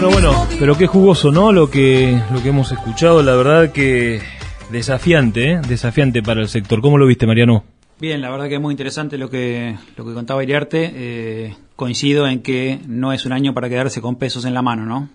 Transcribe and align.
Bueno, 0.00 0.12
bueno, 0.12 0.46
pero 0.60 0.78
qué 0.78 0.86
jugoso, 0.86 1.32
¿no? 1.32 1.50
Lo 1.50 1.68
que, 1.68 2.16
lo 2.32 2.40
que 2.40 2.50
hemos 2.50 2.70
escuchado, 2.70 3.20
la 3.20 3.34
verdad 3.34 3.72
que 3.72 4.20
desafiante, 4.70 5.54
¿eh? 5.54 5.60
Desafiante 5.68 6.22
para 6.22 6.40
el 6.40 6.46
sector. 6.46 6.80
¿Cómo 6.80 6.98
lo 6.98 7.06
viste, 7.06 7.26
Mariano? 7.26 7.64
Bien, 7.98 8.20
la 8.20 8.30
verdad 8.30 8.48
que 8.48 8.54
es 8.54 8.60
muy 8.60 8.72
interesante 8.72 9.18
lo 9.18 9.28
que, 9.28 9.74
lo 9.96 10.06
que 10.06 10.14
contaba 10.14 10.40
Iriarte. 10.44 10.92
Eh, 10.94 11.54
coincido 11.74 12.28
en 12.28 12.42
que 12.42 12.78
no 12.86 13.12
es 13.12 13.26
un 13.26 13.32
año 13.32 13.54
para 13.54 13.68
quedarse 13.68 14.00
con 14.00 14.14
pesos 14.14 14.44
en 14.44 14.54
la 14.54 14.62
mano, 14.62 14.86
¿no? 14.86 15.08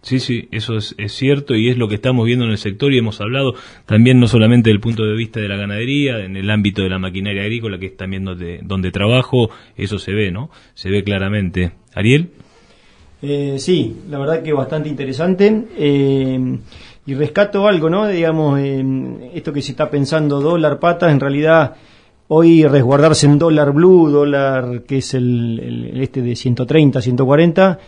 Sí, 0.00 0.18
sí, 0.18 0.48
eso 0.50 0.78
es, 0.78 0.94
es 0.96 1.12
cierto 1.12 1.54
y 1.54 1.68
es 1.68 1.76
lo 1.76 1.86
que 1.86 1.96
estamos 1.96 2.24
viendo 2.24 2.46
en 2.46 2.52
el 2.52 2.58
sector 2.58 2.94
y 2.94 2.98
hemos 2.98 3.20
hablado 3.20 3.54
también 3.84 4.18
no 4.18 4.28
solamente 4.28 4.70
del 4.70 4.80
punto 4.80 5.04
de 5.04 5.14
vista 5.14 5.40
de 5.40 5.48
la 5.48 5.56
ganadería, 5.56 6.24
en 6.24 6.38
el 6.38 6.48
ámbito 6.48 6.80
de 6.80 6.88
la 6.88 6.98
maquinaria 6.98 7.42
agrícola, 7.42 7.78
que 7.78 7.86
es 7.86 7.96
también 7.98 8.24
donde, 8.24 8.60
donde 8.62 8.90
trabajo, 8.92 9.50
eso 9.76 9.98
se 9.98 10.12
ve, 10.12 10.30
¿no? 10.30 10.50
Se 10.72 10.88
ve 10.88 11.04
claramente. 11.04 11.72
Ariel. 11.94 12.30
Eh, 13.28 13.56
sí, 13.58 14.02
la 14.08 14.18
verdad 14.20 14.40
que 14.42 14.52
bastante 14.52 14.88
interesante. 14.88 15.66
Eh, 15.76 16.58
y 17.06 17.14
rescato 17.14 17.66
algo, 17.66 17.90
¿no? 17.90 18.06
Digamos, 18.06 18.58
eh, 18.60 18.84
esto 19.34 19.52
que 19.52 19.62
se 19.62 19.72
está 19.72 19.90
pensando 19.90 20.40
dólar 20.40 20.78
patas, 20.78 21.10
en 21.12 21.18
realidad 21.20 21.74
hoy 22.28 22.64
resguardarse 22.66 23.26
en 23.26 23.38
dólar 23.38 23.72
blue, 23.72 24.10
dólar 24.10 24.82
que 24.82 24.98
es 24.98 25.14
el, 25.14 25.60
el- 25.92 26.00
este 26.02 26.22
de 26.22 26.36
130, 26.36 27.00
140, 27.00 27.78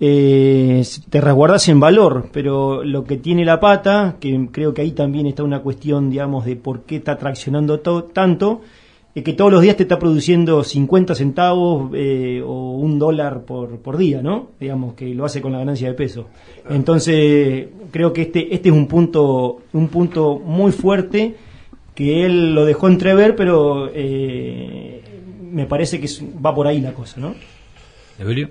eh, 0.00 0.82
te 1.10 1.20
resguardas 1.20 1.68
en 1.68 1.80
valor, 1.80 2.28
pero 2.32 2.82
lo 2.84 3.04
que 3.04 3.16
tiene 3.18 3.44
la 3.44 3.60
pata, 3.60 4.16
que 4.20 4.48
creo 4.50 4.74
que 4.74 4.82
ahí 4.82 4.92
también 4.92 5.26
está 5.26 5.42
una 5.42 5.60
cuestión, 5.60 6.10
digamos, 6.10 6.44
de 6.44 6.56
por 6.56 6.82
qué 6.82 6.96
está 6.96 7.16
traccionando 7.16 7.80
to- 7.80 8.04
tanto, 8.04 8.62
es 9.14 9.22
que 9.24 9.32
todos 9.34 9.52
los 9.52 9.60
días 9.60 9.76
te 9.76 9.82
está 9.82 9.98
produciendo 9.98 10.64
50 10.64 11.14
centavos 11.14 11.90
eh, 11.94 12.42
o 12.44 12.72
un 12.78 12.98
dólar 12.98 13.44
por, 13.44 13.78
por 13.78 13.96
día, 13.98 14.22
¿no? 14.22 14.50
Digamos 14.58 14.94
que 14.94 15.14
lo 15.14 15.24
hace 15.26 15.40
con 15.42 15.52
la 15.52 15.58
ganancia 15.58 15.88
de 15.88 15.94
peso. 15.94 16.28
Entonces, 16.70 17.66
creo 17.90 18.12
que 18.12 18.22
este, 18.22 18.54
este 18.54 18.70
es 18.70 18.74
un 18.74 18.86
punto, 18.88 19.58
un 19.74 19.88
punto 19.88 20.38
muy 20.38 20.72
fuerte 20.72 21.34
que 21.94 22.24
él 22.24 22.54
lo 22.54 22.64
dejó 22.64 22.88
entrever, 22.88 23.36
pero 23.36 23.90
eh, 23.92 25.02
me 25.50 25.66
parece 25.66 26.00
que 26.00 26.06
es- 26.06 26.22
va 26.44 26.54
por 26.54 26.66
ahí 26.66 26.80
la 26.80 26.92
cosa, 26.94 27.20
¿no? 27.20 27.34
Evelio. 28.18 28.50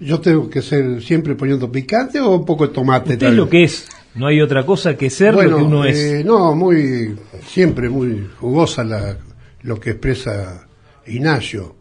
¿Yo 0.00 0.20
tengo 0.20 0.48
que 0.48 0.62
ser 0.62 1.02
siempre 1.02 1.34
poniendo 1.34 1.70
picante 1.70 2.20
o 2.20 2.36
un 2.36 2.44
poco 2.46 2.66
de 2.66 2.72
tomate? 2.72 3.14
Usted 3.14 3.26
es 3.28 3.34
lo 3.34 3.48
que 3.48 3.64
es. 3.64 3.88
No 4.14 4.26
hay 4.26 4.40
otra 4.40 4.64
cosa 4.64 4.96
que 4.96 5.10
ser 5.10 5.34
bueno, 5.34 5.50
lo 5.50 5.56
que 5.58 5.62
uno 5.64 5.84
eh, 5.84 5.90
es. 6.20 6.24
No, 6.24 6.54
muy, 6.54 7.16
siempre 7.46 7.88
muy 7.90 8.26
jugosa 8.40 8.84
la, 8.84 9.18
lo 9.62 9.80
que 9.80 9.90
expresa 9.90 10.66
Ignacio. 11.06 11.76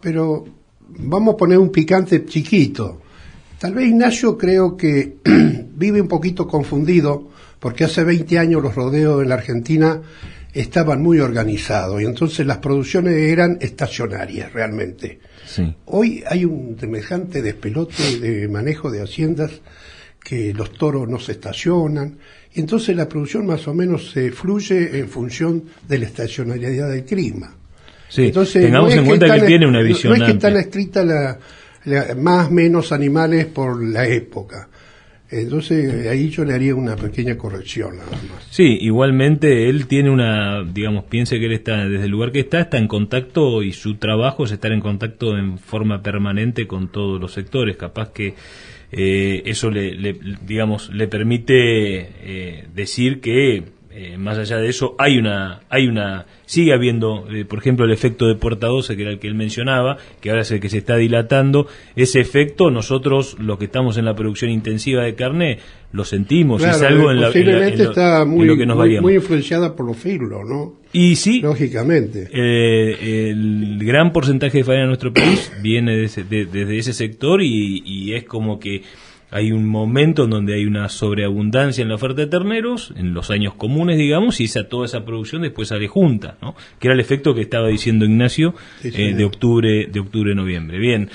Pero 0.00 0.46
vamos 0.88 1.34
a 1.34 1.36
poner 1.36 1.58
un 1.58 1.70
picante 1.70 2.24
chiquito. 2.24 3.02
Tal 3.58 3.74
vez 3.74 3.88
Ignacio 3.88 4.38
creo 4.38 4.76
que 4.76 5.16
vive 5.24 6.00
un 6.00 6.08
poquito 6.08 6.46
confundido 6.46 7.28
porque 7.58 7.84
hace 7.84 8.04
20 8.04 8.38
años 8.38 8.62
los 8.62 8.74
rodeos 8.74 9.22
en 9.22 9.28
la 9.28 9.34
Argentina 9.34 10.00
estaban 10.52 11.02
muy 11.02 11.20
organizados 11.20 12.00
y 12.02 12.06
entonces 12.06 12.46
las 12.46 12.58
producciones 12.58 13.14
eran 13.14 13.58
estacionarias 13.60 14.52
realmente. 14.52 15.20
Sí. 15.46 15.74
Hoy 15.86 16.24
hay 16.26 16.44
un 16.44 16.76
semejante 16.80 17.42
despelote 17.42 18.18
de 18.18 18.48
manejo 18.48 18.90
de 18.90 19.02
haciendas 19.02 19.60
que 20.22 20.52
los 20.54 20.72
toros 20.72 21.08
no 21.08 21.18
se 21.18 21.32
estacionan 21.32 22.18
y 22.54 22.60
entonces 22.60 22.94
la 22.96 23.08
producción 23.08 23.46
más 23.46 23.66
o 23.68 23.74
menos 23.74 24.10
se 24.10 24.32
fluye 24.32 24.98
en 24.98 25.08
función 25.08 25.64
de 25.88 25.98
la 25.98 26.06
estacionalidad 26.06 26.90
del 26.90 27.04
clima. 27.04 27.54
Sí, 28.08 28.26
Entonces, 28.26 28.64
tengamos 28.64 28.94
no 28.94 29.02
en 29.02 29.06
cuenta 29.06 29.38
que, 29.38 29.46
tiene 29.46 29.66
una 29.68 29.82
visión 29.82 30.18
No 30.18 30.26
es 30.26 30.36
que 30.36 30.58
estricta 30.58 31.04
la, 31.04 31.38
la- 31.84 32.14
más 32.16 32.50
menos 32.50 32.90
animales 32.90 33.46
por 33.46 33.82
la 33.84 34.06
época. 34.08 34.68
Entonces 35.32 36.08
ahí 36.08 36.28
yo 36.28 36.44
le 36.44 36.54
haría 36.54 36.74
una 36.74 36.96
pequeña 36.96 37.38
corrección 37.38 37.98
nada 37.98 38.10
más. 38.10 38.48
Sí, 38.50 38.78
igualmente 38.80 39.68
él 39.68 39.86
tiene 39.86 40.10
una, 40.10 40.64
digamos, 40.64 41.04
piense 41.04 41.38
que 41.38 41.46
él 41.46 41.52
está, 41.52 41.86
desde 41.88 42.06
el 42.06 42.10
lugar 42.10 42.32
que 42.32 42.40
está, 42.40 42.62
está 42.62 42.78
en 42.78 42.88
contacto 42.88 43.62
y 43.62 43.72
su 43.72 43.94
trabajo 43.94 44.44
es 44.44 44.50
estar 44.50 44.72
en 44.72 44.80
contacto 44.80 45.38
en 45.38 45.58
forma 45.58 46.02
permanente 46.02 46.66
con 46.66 46.88
todos 46.90 47.20
los 47.20 47.32
sectores. 47.32 47.76
Capaz 47.76 48.10
que 48.10 48.34
eh, 48.92 49.42
eso 49.46 49.70
le, 49.70 49.94
le- 49.94 50.18
digamos, 50.46 50.90
le 50.90 51.06
permite 51.08 51.98
eh, 52.22 52.64
decir 52.74 53.20
que 53.20 53.62
eh, 53.92 54.16
más 54.16 54.38
allá 54.38 54.58
de 54.58 54.68
eso 54.68 54.94
hay 54.98 55.18
una, 55.18 55.60
hay 55.68 55.86
una, 55.88 56.26
sigue 56.46 56.72
habiendo, 56.72 57.26
eh, 57.30 57.44
por 57.44 57.58
ejemplo, 57.58 57.84
el 57.84 57.90
efecto 57.92 58.26
de 58.26 58.34
puerta 58.36 58.68
12 58.68 58.96
que 58.96 59.02
era 59.02 59.10
el 59.10 59.18
que 59.18 59.26
él 59.28 59.34
mencionaba, 59.34 59.96
que 60.20 60.30
ahora 60.30 60.42
es 60.42 60.50
el 60.52 60.60
que 60.60 60.68
se 60.68 60.78
está 60.78 60.96
dilatando. 60.96 61.66
Ese 61.96 62.20
efecto 62.20 62.70
nosotros, 62.70 63.36
los 63.40 63.58
que 63.58 63.64
estamos 63.66 63.96
en 63.98 64.04
la 64.04 64.14
producción 64.14 64.50
intensiva 64.50 65.02
de 65.02 65.14
carne, 65.14 65.58
lo 65.92 66.04
sentimos. 66.04 66.62
Claro, 66.62 66.76
es 66.76 66.82
algo 66.82 67.10
en, 67.10 67.20
la, 67.20 67.28
en 67.30 67.46
la- 67.46 67.68
en 67.68 67.78
lo- 67.78 67.84
está 67.90 68.22
en 68.22 68.28
muy, 68.28 68.46
lo 68.46 68.56
que 68.56 68.64
nos 68.66 68.76
muy, 68.76 69.00
muy 69.00 69.14
influenciada 69.14 69.74
por 69.74 69.86
los 69.86 69.96
filos, 69.96 70.42
¿no? 70.48 70.74
Y 70.92 71.16
sí, 71.16 71.40
Lógicamente. 71.40 72.28
eh, 72.32 73.30
el 73.30 73.78
gran 73.84 74.12
porcentaje 74.12 74.58
de 74.58 74.64
faena 74.64 74.82
en 74.82 74.88
nuestro 74.88 75.12
país 75.12 75.52
viene 75.62 75.96
de 75.96 76.04
ese- 76.04 76.24
de- 76.24 76.46
desde 76.46 76.78
ese 76.78 76.92
sector 76.92 77.42
y, 77.42 77.82
y 77.84 78.14
es 78.14 78.24
como 78.24 78.58
que 78.60 78.82
hay 79.30 79.52
un 79.52 79.66
momento 79.68 80.24
en 80.24 80.30
donde 80.30 80.54
hay 80.54 80.64
una 80.64 80.88
sobreabundancia 80.88 81.82
en 81.82 81.88
la 81.88 81.94
oferta 81.94 82.22
de 82.22 82.26
terneros, 82.26 82.92
en 82.96 83.14
los 83.14 83.30
años 83.30 83.54
comunes, 83.54 83.96
digamos, 83.98 84.40
y 84.40 84.44
esa, 84.44 84.68
toda 84.68 84.86
esa 84.86 85.04
producción 85.04 85.42
después 85.42 85.68
sale 85.68 85.86
junta, 85.88 86.36
¿no? 86.42 86.56
Que 86.78 86.88
era 86.88 86.94
el 86.94 87.00
efecto 87.00 87.34
que 87.34 87.42
estaba 87.42 87.68
diciendo 87.68 88.04
Ignacio 88.04 88.54
Sí, 88.80 88.90
eh, 88.94 89.14
de 89.14 89.24
octubre, 89.24 89.86
de 89.86 90.00
octubre, 90.00 90.34
noviembre. 90.34 90.78
Bien, 90.78 91.08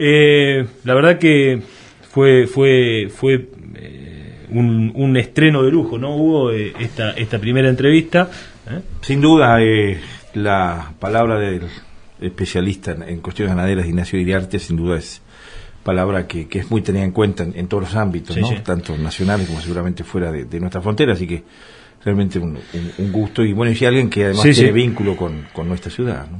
Eh, 0.00 0.64
la 0.84 0.94
verdad 0.94 1.18
que 1.18 1.60
fue, 2.10 2.46
fue, 2.46 3.08
fue 3.14 3.48
eh, 3.74 4.46
un, 4.50 4.92
un 4.94 5.16
estreno 5.16 5.62
de 5.62 5.70
lujo, 5.72 5.98
¿no? 5.98 6.14
Hubo 6.14 6.52
eh, 6.52 6.72
esta, 6.78 7.10
esta 7.12 7.38
primera 7.38 7.68
entrevista. 7.68 8.30
¿eh? 8.70 8.80
Sin 9.02 9.20
duda, 9.20 9.60
eh, 9.60 9.98
la 10.34 10.92
palabra 11.00 11.38
del 11.38 11.62
especialista 12.20 12.92
en, 12.92 13.02
en 13.02 13.20
cuestiones 13.20 13.54
ganaderas, 13.54 13.86
Ignacio 13.86 14.18
Iriarte, 14.20 14.58
sin 14.58 14.76
duda 14.76 14.98
es 14.98 15.20
palabra 15.92 16.26
que, 16.26 16.46
que 16.48 16.58
es 16.58 16.70
muy 16.70 16.82
tenida 16.82 17.02
en 17.04 17.12
cuenta 17.12 17.42
en, 17.44 17.52
en 17.56 17.66
todos 17.66 17.84
los 17.84 17.94
ámbitos, 17.96 18.34
Sí, 18.34 18.40
¿no? 18.42 18.48
sí. 18.48 18.56
tanto 18.62 18.96
nacionales 18.98 19.46
como 19.46 19.60
seguramente 19.60 20.04
fuera 20.04 20.30
de, 20.30 20.44
de 20.44 20.60
nuestra 20.60 20.80
frontera, 20.82 21.14
así 21.14 21.26
que 21.26 21.42
realmente 22.04 22.38
un, 22.38 22.56
un- 22.56 22.92
un 22.98 23.12
gusto 23.12 23.42
y 23.42 23.52
bueno, 23.54 23.72
y 23.78 23.84
alguien 23.86 24.10
que 24.10 24.24
además 24.24 24.42
Sí, 24.42 24.52
tiene 24.52 24.72
vínculo 24.72 25.16
con, 25.16 25.46
con 25.52 25.66
nuestra 25.66 25.90
ciudad. 25.90 26.26
¿no? 26.30 26.38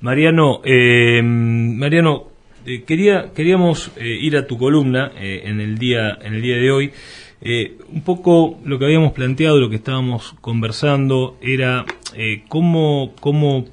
Mariano, 0.00 0.60
eh, 0.64 1.20
Mariano, 1.22 2.24
eh, 2.64 2.82
quería, 2.84 3.32
queríamos 3.34 3.90
eh, 3.96 4.06
ir 4.20 4.36
a 4.36 4.46
tu 4.46 4.56
columna 4.56 5.12
en 5.16 5.60
el 5.60 5.76
día, 5.78 6.16
en 6.22 6.34
el 6.34 6.42
día 6.42 6.56
de 6.56 6.70
hoy. 6.70 6.90
Eh, 7.40 7.76
un 7.92 8.02
poco 8.02 8.58
lo 8.64 8.78
que 8.78 8.84
habíamos 8.86 9.12
planteado, 9.12 9.58
lo 9.58 9.68
que 9.70 9.76
estábamos 9.76 10.34
conversando, 10.40 11.36
era 11.40 11.84
eh, 12.14 12.42
cómo, 12.48 13.12
cómo 13.20 13.64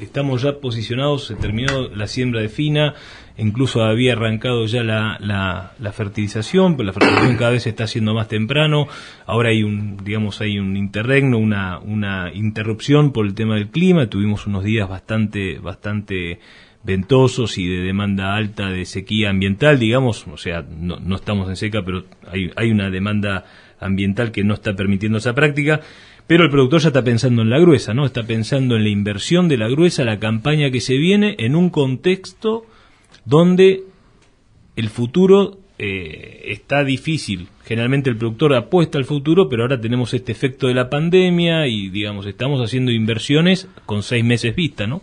estamos 0.00 0.42
ya 0.42 0.58
posicionados, 0.60 1.26
se 1.26 1.34
terminó 1.34 1.88
la 1.88 2.06
siembra 2.06 2.40
de 2.40 2.48
fina, 2.48 2.94
incluso 3.36 3.82
había 3.82 4.14
arrancado 4.14 4.66
ya 4.66 4.82
la, 4.82 5.18
la, 5.20 5.92
fertilización, 5.92 6.76
pero 6.76 6.86
la 6.86 6.92
fertilización 6.92 7.36
cada 7.36 7.50
vez 7.50 7.62
se 7.62 7.70
está 7.70 7.84
haciendo 7.84 8.14
más 8.14 8.28
temprano, 8.28 8.88
ahora 9.26 9.50
hay 9.50 9.62
un, 9.62 9.96
digamos, 10.04 10.40
hay 10.40 10.58
un 10.58 10.76
interregno, 10.76 11.38
una, 11.38 11.78
una 11.78 12.32
interrupción 12.34 13.12
por 13.12 13.26
el 13.26 13.34
tema 13.34 13.54
del 13.54 13.68
clima, 13.68 14.08
tuvimos 14.08 14.46
unos 14.46 14.64
días 14.64 14.88
bastante, 14.88 15.58
bastante 15.58 16.40
ventosos 16.88 17.58
y 17.58 17.68
de 17.68 17.82
demanda 17.82 18.34
alta 18.34 18.70
de 18.70 18.86
sequía 18.86 19.28
ambiental, 19.28 19.78
digamos, 19.78 20.26
o 20.26 20.38
sea, 20.38 20.62
no, 20.62 21.14
estamos 21.14 21.46
en 21.50 21.56
seca, 21.56 21.82
pero 21.84 22.06
hay, 22.26 22.50
hay 22.56 22.70
una 22.70 22.88
demanda 22.88 23.44
ambiental 23.78 24.32
que 24.32 24.42
no 24.42 24.54
está 24.54 24.74
permitiendo 24.74 25.18
esa 25.18 25.34
práctica. 25.34 25.82
Pero 26.26 26.44
el 26.44 26.50
productor 26.50 26.80
ya 26.80 26.88
está 26.88 27.04
pensando 27.04 27.42
en 27.42 27.50
la 27.50 27.58
gruesa, 27.58 27.94
¿no? 27.94 28.06
Está 28.06 28.22
pensando 28.22 28.76
en 28.76 28.84
la 28.84 28.90
inversión 28.90 29.48
de 29.48 29.58
la 29.58 29.68
gruesa, 29.68 30.04
la 30.04 30.18
campaña 30.18 30.70
que 30.70 30.80
se 30.80 30.96
viene, 30.96 31.36
en 31.38 31.56
un 31.56 31.68
contexto 31.70 32.64
donde 33.24 33.82
el 34.76 34.88
futuro 34.88 35.58
eh, 35.78 36.42
está 36.46 36.84
difícil. 36.84 37.48
Generalmente 37.64 38.08
el 38.08 38.16
productor 38.16 38.54
apuesta 38.54 38.96
al 38.96 39.04
futuro, 39.04 39.48
pero 39.48 39.62
ahora 39.62 39.80
tenemos 39.80 40.14
este 40.14 40.32
efecto 40.32 40.68
de 40.68 40.74
la 40.74 40.88
pandemia 40.88 41.66
y, 41.66 41.90
digamos, 41.90 42.26
estamos 42.26 42.60
haciendo 42.62 42.92
inversiones 42.92 43.68
con 43.84 44.02
seis 44.02 44.24
meses 44.24 44.54
vista, 44.54 44.86
¿no? 44.86 45.02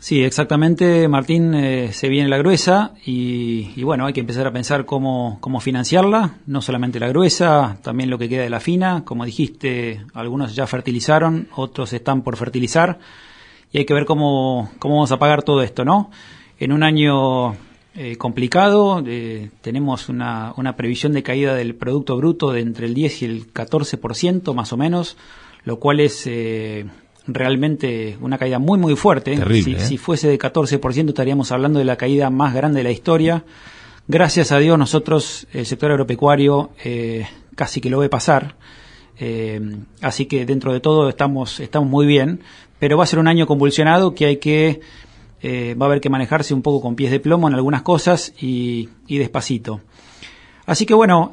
Sí, 0.00 0.22
exactamente, 0.22 1.08
Martín, 1.08 1.54
eh, 1.54 1.92
se 1.92 2.08
viene 2.08 2.28
la 2.28 2.38
gruesa 2.38 2.94
y, 3.04 3.82
bueno, 3.82 4.06
hay 4.06 4.12
que 4.12 4.20
empezar 4.20 4.46
a 4.46 4.52
pensar 4.52 4.86
cómo, 4.86 5.38
cómo 5.40 5.58
financiarla, 5.58 6.36
no 6.46 6.62
solamente 6.62 7.00
la 7.00 7.08
gruesa, 7.08 7.78
también 7.82 8.08
lo 8.08 8.16
que 8.16 8.28
queda 8.28 8.44
de 8.44 8.50
la 8.50 8.60
fina, 8.60 9.04
como 9.04 9.24
dijiste, 9.24 10.04
algunos 10.14 10.54
ya 10.54 10.68
fertilizaron, 10.68 11.48
otros 11.56 11.92
están 11.92 12.22
por 12.22 12.36
fertilizar 12.36 13.00
y 13.72 13.78
hay 13.78 13.86
que 13.86 13.94
ver 13.94 14.04
cómo, 14.04 14.70
cómo 14.78 14.94
vamos 14.94 15.10
a 15.10 15.18
pagar 15.18 15.42
todo 15.42 15.62
esto, 15.62 15.84
¿no? 15.84 16.12
En 16.60 16.70
un 16.70 16.84
año 16.84 17.56
eh, 17.96 18.16
complicado, 18.16 19.02
eh, 19.04 19.50
tenemos 19.62 20.08
una, 20.08 20.54
una 20.56 20.76
previsión 20.76 21.12
de 21.12 21.24
caída 21.24 21.56
del 21.56 21.74
Producto 21.74 22.16
Bruto 22.16 22.52
de 22.52 22.60
entre 22.60 22.86
el 22.86 22.94
10 22.94 23.22
y 23.22 23.24
el 23.24 23.52
14% 23.52 24.54
más 24.54 24.72
o 24.72 24.76
menos, 24.76 25.16
lo 25.64 25.80
cual 25.80 25.98
es 25.98 26.24
realmente 27.28 28.16
una 28.20 28.38
caída 28.38 28.58
muy 28.58 28.78
muy 28.78 28.96
fuerte. 28.96 29.36
si, 29.62 29.72
¿eh? 29.72 29.80
si, 29.80 29.98
fuese 29.98 30.28
de 30.28 30.38
14% 30.38 31.08
estaríamos 31.08 31.52
hablando 31.52 31.78
de 31.78 31.84
la 31.84 31.96
caída 31.96 32.30
más 32.30 32.54
grande 32.54 32.80
de 32.80 32.84
la 32.84 32.90
historia. 32.90 33.44
Gracias 34.08 34.50
a 34.52 34.58
Dios 34.58 34.78
nosotros, 34.78 35.46
el 35.52 35.66
sector 35.66 35.90
agropecuario, 35.90 36.70
eh, 36.82 37.26
casi 37.54 37.80
que 37.80 37.90
lo 37.90 37.98
ve 37.98 38.08
pasar. 38.08 38.56
Eh, 39.20 39.60
así 40.00 40.26
que 40.26 40.46
dentro 40.46 40.72
de 40.72 40.80
todo 40.80 41.08
estamos, 41.08 41.60
estamos 41.60 41.88
muy 41.88 42.06
bien, 42.06 42.40
pero 42.78 42.96
va 42.96 43.04
a 43.04 43.06
ser 43.06 43.18
un 43.18 43.28
año 43.28 43.46
convulsionado 43.46 44.14
que 44.14 44.24
hay 44.24 44.36
que, 44.38 44.80
va 45.44 45.86
a 45.86 45.88
haber 45.88 46.00
que 46.00 46.08
manejarse 46.08 46.54
un 46.54 46.62
poco 46.62 46.80
con 46.80 46.96
pies 46.96 47.10
de 47.10 47.20
plomo 47.20 47.48
en 47.48 47.54
algunas 47.54 47.82
cosas 47.82 48.32
y, 48.40 48.88
y 49.06 49.18
despacito. 49.18 49.80
Así 50.64 50.86
que 50.86 50.94
bueno, 50.94 51.32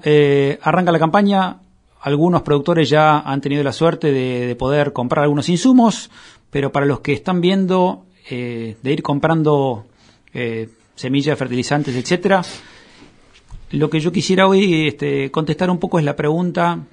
arranca 0.62 0.92
la 0.92 1.00
campaña, 1.00 1.60
algunos 2.06 2.44
productores 2.44 2.88
ya 2.88 3.20
han 3.20 3.42
tenido 3.42 3.64
la 3.64 3.74
suerte 3.74 4.12
de, 4.12 4.56
poder 4.56 4.94
comprar 4.94 5.24
algunos 5.24 5.50
insumos, 5.50 6.12
pero 6.52 6.72
para 6.72 6.86
los 6.86 7.00
que 7.00 7.14
están 7.14 7.42
viendo 7.42 8.06
eh, 8.30 8.76
de 8.84 8.94
ir 8.94 9.02
comprando 9.02 9.88
eh, 10.32 10.70
semillas, 10.94 11.38
fertilizantes, 11.38 11.96
etcétera, 11.96 12.44
lo 13.72 13.90
que 13.90 14.00
yo 14.00 14.12
quisiera 14.12 14.48
hoy 14.48 14.88
este, 14.88 15.32
contestar 15.32 15.72
un 15.72 15.80
poco 15.80 15.98
es 15.98 16.06
la 16.06 16.16
pregunta 16.16 16.84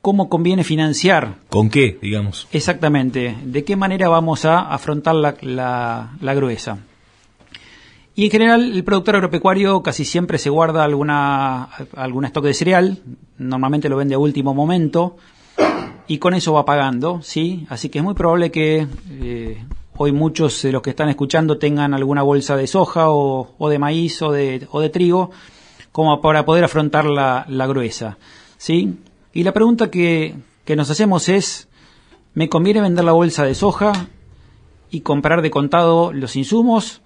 cómo 0.00 0.30
conviene 0.30 0.64
financiar. 0.64 1.34
¿Con 1.50 1.68
qué, 1.68 1.98
digamos? 2.00 2.48
Exactamente. 2.50 3.36
¿De 3.44 3.64
qué 3.64 3.76
manera 3.76 4.08
vamos 4.08 4.46
a 4.46 4.60
afrontar 4.60 5.14
la, 5.14 6.16
la 6.18 6.34
gruesa? 6.34 6.78
Y 8.14 8.26
en 8.26 8.30
general 8.30 8.72
el 8.72 8.84
productor 8.84 9.16
agropecuario 9.16 9.82
casi 9.82 10.04
siempre 10.04 10.38
se 10.38 10.50
guarda 10.50 10.84
alguna, 10.84 11.70
algún 11.96 12.26
stock 12.26 12.44
de 12.44 12.54
cereal, 12.54 12.98
normalmente 13.38 13.88
lo 13.88 13.96
vende 13.96 14.14
a 14.14 14.18
último 14.18 14.52
momento 14.52 15.16
y 16.06 16.18
con 16.18 16.34
eso 16.34 16.52
va 16.52 16.66
pagando, 16.66 17.22
¿sí? 17.22 17.66
Así 17.70 17.88
que 17.88 18.00
es 18.00 18.04
muy 18.04 18.14
probable 18.14 18.50
que 18.50 18.86
eh, 19.10 19.64
hoy 19.96 20.12
muchos 20.12 20.60
de 20.62 20.72
los 20.72 20.82
que 20.82 20.90
están 20.90 21.08
escuchando 21.08 21.56
tengan 21.56 21.94
alguna 21.94 22.22
bolsa 22.22 22.54
de 22.56 22.66
soja 22.66 23.06
o, 23.08 23.68
de 23.70 23.78
maíz 23.78 24.20
o 24.20 24.30
de, 24.30 24.66
o 24.70 24.80
de, 24.80 24.90
trigo 24.90 25.30
como 25.90 26.20
para 26.20 26.44
poder 26.44 26.64
afrontar 26.64 27.06
la, 27.06 27.46
la 27.48 27.66
gruesa, 27.66 28.18
¿sí? 28.58 28.98
Y 29.32 29.44
la 29.44 29.52
pregunta 29.52 29.90
que, 29.90 30.34
que 30.66 30.76
nos 30.76 30.90
hacemos 30.90 31.28
es, 31.28 31.68
¿me 32.34 32.48
conviene 32.48 32.82
vender 32.82 33.04
la 33.04 33.12
bolsa 33.12 33.44
de 33.44 33.54
soja 33.54 33.92
y 34.90 35.00
comprar 35.00 35.40
de 35.40 35.50
contado 35.50 36.12
los 36.12 36.36
insumos? 36.36 37.01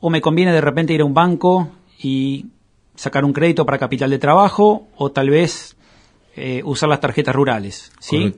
O 0.00 0.10
me 0.10 0.20
conviene 0.20 0.52
de 0.52 0.60
repente 0.60 0.92
ir 0.92 1.00
a 1.00 1.04
un 1.04 1.14
banco 1.14 1.68
y 2.00 2.46
sacar 2.98 3.24
un 3.24 3.32
crédito 3.32 3.64
para 3.64 3.78
capital 3.78 4.10
de 4.10 4.18
trabajo 4.18 4.88
o 4.96 5.10
tal 5.10 5.30
vez 5.30 5.76
eh, 6.36 6.62
usar 6.64 6.88
las 6.88 7.00
tarjetas 7.00 7.34
rurales. 7.34 7.92
¿sí? 8.00 8.32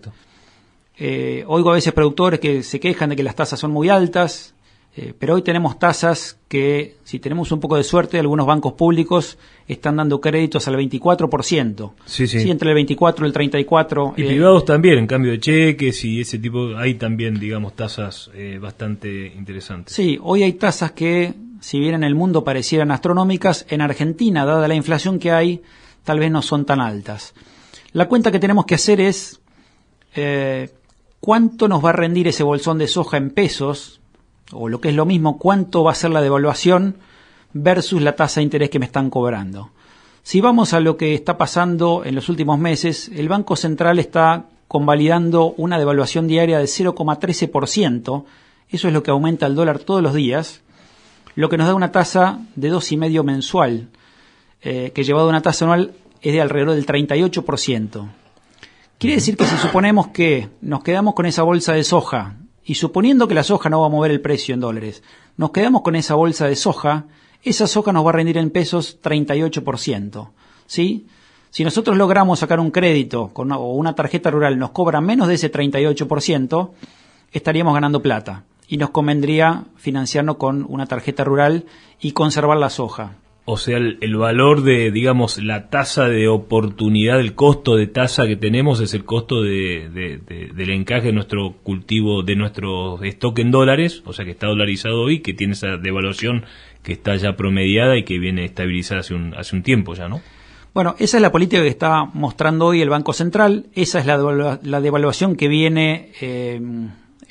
Eh, 0.97 1.45
oigo 1.47 1.71
a 1.71 1.75
veces 1.75 1.93
productores 1.93 2.41
que 2.41 2.63
se 2.63 2.79
quejan 2.79 3.11
de 3.11 3.17
que 3.17 3.23
las 3.23 3.35
tasas 3.35 3.59
son 3.59 3.71
muy 3.71 3.89
altas, 3.89 4.55
eh, 4.97 5.15
pero 5.19 5.35
hoy 5.35 5.43
tenemos 5.43 5.79
tasas 5.79 6.39
que, 6.49 6.97
si 7.05 7.19
tenemos 7.21 7.53
un 7.53 7.61
poco 7.61 7.77
de 7.77 7.85
suerte, 7.85 8.19
algunos 8.19 8.47
bancos 8.47 8.75
públicos 8.75 9.39
están 9.67 9.97
dando 9.97 10.21
créditos 10.21 10.67
al 10.69 10.77
24%. 10.77 11.93
Sí, 12.05 12.27
sí. 12.27 12.51
entre 12.51 12.71
el 12.71 12.75
24 12.75 13.25
y 13.25 13.29
el 13.29 13.33
34. 13.33 14.15
Y 14.17 14.25
privados 14.25 14.65
también, 14.65 14.99
en 14.99 15.07
cambio 15.07 15.33
de 15.33 15.41
cheques 15.41 16.05
y 16.05 16.21
ese 16.21 16.39
tipo, 16.39 16.77
hay 16.77 16.95
también, 16.95 17.39
digamos, 17.39 17.75
tasas 17.75 18.31
bastante 18.61 19.27
interesantes. 19.27 19.95
Sí, 19.95 20.19
hoy 20.21 20.43
hay 20.43 20.55
tasas 20.55 20.93
que 20.93 21.33
si 21.61 21.79
bien 21.79 21.95
en 21.95 22.05
el 22.05 22.15
mundo 22.15 22.43
parecieran 22.45 22.91
astronómicas, 22.91 23.67
en 23.69 23.81
Argentina, 23.81 24.45
dada 24.45 24.67
la 24.67 24.75
inflación 24.75 25.19
que 25.19 25.33
hay, 25.33 25.63
tal 26.05 26.19
vez 26.19 26.31
no 26.31 26.43
son 26.43 26.65
tan 26.65 26.81
altas. 26.81 27.35
La 27.93 28.09
cuenta 28.09 28.33
que 28.33 28.39
tenemos 28.39 28.67
que 28.67 28.77
hacer 28.77 29.01
es 29.01 29.41
eh, 30.15 30.71
cuánto 31.21 31.69
nos 31.69 31.85
va 31.85 31.91
a 31.91 31.95
rendir 31.95 32.29
ese 32.29 32.43
bolsón 32.43 32.79
de 32.79 32.89
soja 32.89 33.17
en 33.17 33.31
pesos, 33.31 34.01
o 34.53 34.69
lo 34.69 34.81
que 34.81 34.89
es 34.89 34.95
lo 34.95 35.07
mismo, 35.07 35.39
cuánto 35.39 35.85
va 35.85 35.93
a 35.93 35.97
ser 35.97 36.11
la 36.11 36.23
devaluación 36.23 36.97
versus 37.53 38.01
la 38.03 38.17
tasa 38.17 38.41
de 38.41 38.45
interés 38.45 38.71
que 38.71 38.79
me 38.79 38.87
están 38.87 39.11
cobrando. 39.11 39.71
Si 40.23 40.41
vamos 40.41 40.73
a 40.73 40.81
lo 40.81 40.97
que 40.97 41.15
está 41.15 41.39
pasando 41.39 42.05
en 42.05 42.15
los 42.15 42.29
últimos 42.29 42.59
meses, 42.59 43.11
el 43.15 43.29
Banco 43.29 43.57
Central 43.57 43.99
está 43.99 44.47
convalidando 44.69 45.55
una 45.57 45.79
devaluación 45.79 46.29
diaria 46.29 46.59
de 46.59 46.67
0,13%, 46.67 48.25
eso 48.69 48.89
es 48.89 48.95
lo 48.95 49.03
que 49.03 49.11
aumenta 49.11 49.47
el 49.47 49.57
dólar 49.57 49.81
todos 49.81 50.03
los 50.03 50.15
días, 50.15 50.63
lo 51.35 51.49
que 51.49 51.57
nos 51.57 51.67
da 51.67 51.75
una 51.75 51.93
tasa 51.93 52.41
de 52.57 52.69
dos 52.69 52.91
y 52.93 52.97
medio 52.97 53.25
mensual, 53.25 53.89
eh, 54.63 54.93
que 54.95 55.05
llevado 55.05 55.27
a 55.27 55.31
una 55.31 55.43
tasa 55.43 55.65
anual 55.65 55.93
es 56.21 56.33
de 56.33 56.41
alrededor 56.41 56.75
del 56.75 56.87
38%. 56.87 58.09
Quiere 58.99 59.17
decir 59.17 59.37
que 59.37 59.47
si 59.47 59.57
suponemos 59.57 60.09
que 60.09 60.49
nos 60.61 60.83
quedamos 60.83 61.15
con 61.15 61.27
esa 61.27 61.43
bolsa 61.43 61.73
de 61.73 61.85
soja, 61.85 62.37
y 62.65 62.75
suponiendo 62.75 63.27
que 63.27 63.35
la 63.35 63.43
soja 63.43 63.71
no 63.71 63.81
va 63.81 63.87
a 63.87 63.91
mover 63.91 64.11
el 64.11 64.21
precio 64.21 64.55
en 64.55 64.61
dólares, 64.61 65.03
nos 65.37 65.51
quedamos 65.51 65.83
con 65.83 65.97
esa 65.97 66.15
bolsa 66.15 66.47
de 66.47 66.57
soja, 66.57 67.07
esa 67.43 67.67
soja 67.67 67.93
nos 67.93 68.05
va 68.05 68.11
a 68.11 68.15
rendir 68.15 68.37
en 68.37 68.51
pesos 68.51 69.01
38%. 69.03 70.31
¿Sí? 70.67 71.07
Si 71.49 71.65
nosotros 71.65 71.97
logramos 71.97 72.39
sacar 72.39 72.61
un 72.61 72.71
crédito 72.71 73.29
con 73.33 73.51
o 73.51 73.73
una 73.73 73.95
tarjeta 73.95 74.31
rural 74.31 74.59
nos 74.59 74.71
cobra 74.71 75.01
menos 75.01 75.27
de 75.27 75.35
ese 75.35 75.51
38%, 75.51 76.71
estaríamos 77.33 77.75
ganando 77.75 78.03
plata 78.03 78.45
y 78.71 78.77
nos 78.77 78.91
convendría 78.91 79.65
financiarnos 79.77 80.37
con 80.37 80.65
una 80.69 80.87
tarjeta 80.87 81.25
rural 81.25 81.65
y 82.01 82.13
conservar 82.13 82.57
la 82.57 82.71
soja. 82.71 83.17
O 83.45 83.57
sea, 83.57 83.79
el, 83.79 84.17
valor 84.17 84.63
de, 84.63 84.93
digamos, 84.93 85.43
la 85.43 85.71
tasa 85.71 86.05
de 86.05 86.29
oportunidad, 86.29 87.19
el 87.19 87.35
costo 87.35 87.75
de 87.75 87.89
tasa 87.89 88.29
que 88.29 88.37
tenemos 88.37 88.79
es 88.79 88.95
el 88.95 89.05
costo 89.05 89.43
de, 89.43 89.89
del 90.55 90.71
encaje 90.71 91.09
de 91.09 91.13
nuestro 91.13 91.55
cultivo, 91.65 92.23
de 92.23 92.37
nuestro 92.37 93.03
stock 93.03 93.41
en 93.41 93.51
dólares, 93.51 94.05
o 94.07 94.13
sea 94.13 94.25
que 94.25 94.31
está 94.31 94.47
dolarizado 94.47 95.03
hoy, 95.03 95.19
que 95.19 95.35
tiene 95.35 95.55
esa 95.55 95.77
devaluación 95.77 96.45
que 96.85 96.93
está 96.93 97.17
ya 97.17 97.35
promediada 97.35 97.97
y 97.99 98.05
que 98.05 98.21
viene 98.21 98.45
estabilizada 98.45 99.01
hace 99.01 99.15
un, 99.15 99.35
hace 99.35 99.57
un 99.57 99.65
tiempo 99.65 99.95
ya, 99.95 100.09
¿no? 100.09 100.21
Bueno, 100.73 100.95
esa 101.01 101.17
es 101.17 101.23
la 101.23 101.33
política 101.33 101.61
que 101.63 101.69
está 101.69 102.05
mostrando 102.05 102.67
hoy 102.67 102.83
el 102.83 102.89
Banco 102.89 103.13
Central, 103.15 103.67
esa 103.75 103.99
es 103.99 104.07
la, 104.07 104.61
la 104.63 104.81
devaluación 104.81 105.35
que 105.35 105.49
viene 105.49 106.13
eh, 106.21 106.61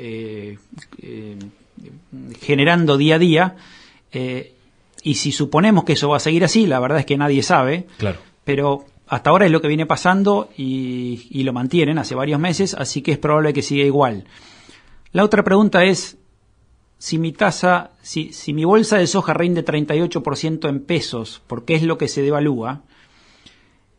eh, 0.01 0.57
eh, 1.01 1.37
generando 2.41 2.97
día 2.97 3.15
a 3.15 3.19
día. 3.19 3.55
Eh, 4.11 4.53
y 5.03 5.15
si 5.15 5.31
suponemos 5.31 5.83
que 5.83 5.93
eso 5.93 6.09
va 6.09 6.17
a 6.17 6.21
seguir 6.21 6.43
así, 6.43 6.65
la 6.65 6.79
verdad 6.79 6.99
es 6.99 7.05
que 7.05 7.17
nadie 7.17 7.43
sabe. 7.43 7.85
Claro. 7.97 8.19
Pero 8.45 8.85
hasta 9.07 9.29
ahora 9.29 9.45
es 9.45 9.51
lo 9.51 9.61
que 9.61 9.67
viene 9.67 9.85
pasando 9.85 10.49
y, 10.57 11.43
lo 11.43 11.51
mantienen 11.51 11.97
hace 11.97 12.15
varios 12.15 12.39
meses, 12.39 12.73
así 12.73 13.01
que 13.01 13.11
es 13.11 13.17
probable 13.17 13.53
que 13.53 13.61
siga 13.61 13.83
igual. 13.83 14.25
La 15.11 15.23
otra 15.23 15.43
pregunta 15.43 15.83
es 15.83 16.17
si 16.97 17.17
mi 17.17 17.31
tasa, 17.31 17.91
si, 18.01 18.31
si 18.33 18.53
mi 18.53 18.65
bolsa 18.65 18.97
de 18.97 19.07
soja 19.07 19.33
rinde 19.33 19.65
38% 19.65 20.69
en 20.69 20.79
pesos, 20.81 21.41
porque 21.47 21.75
es 21.75 21.83
lo 21.83 21.97
que 21.97 22.07
se 22.07 22.21
devalúa, 22.21 22.83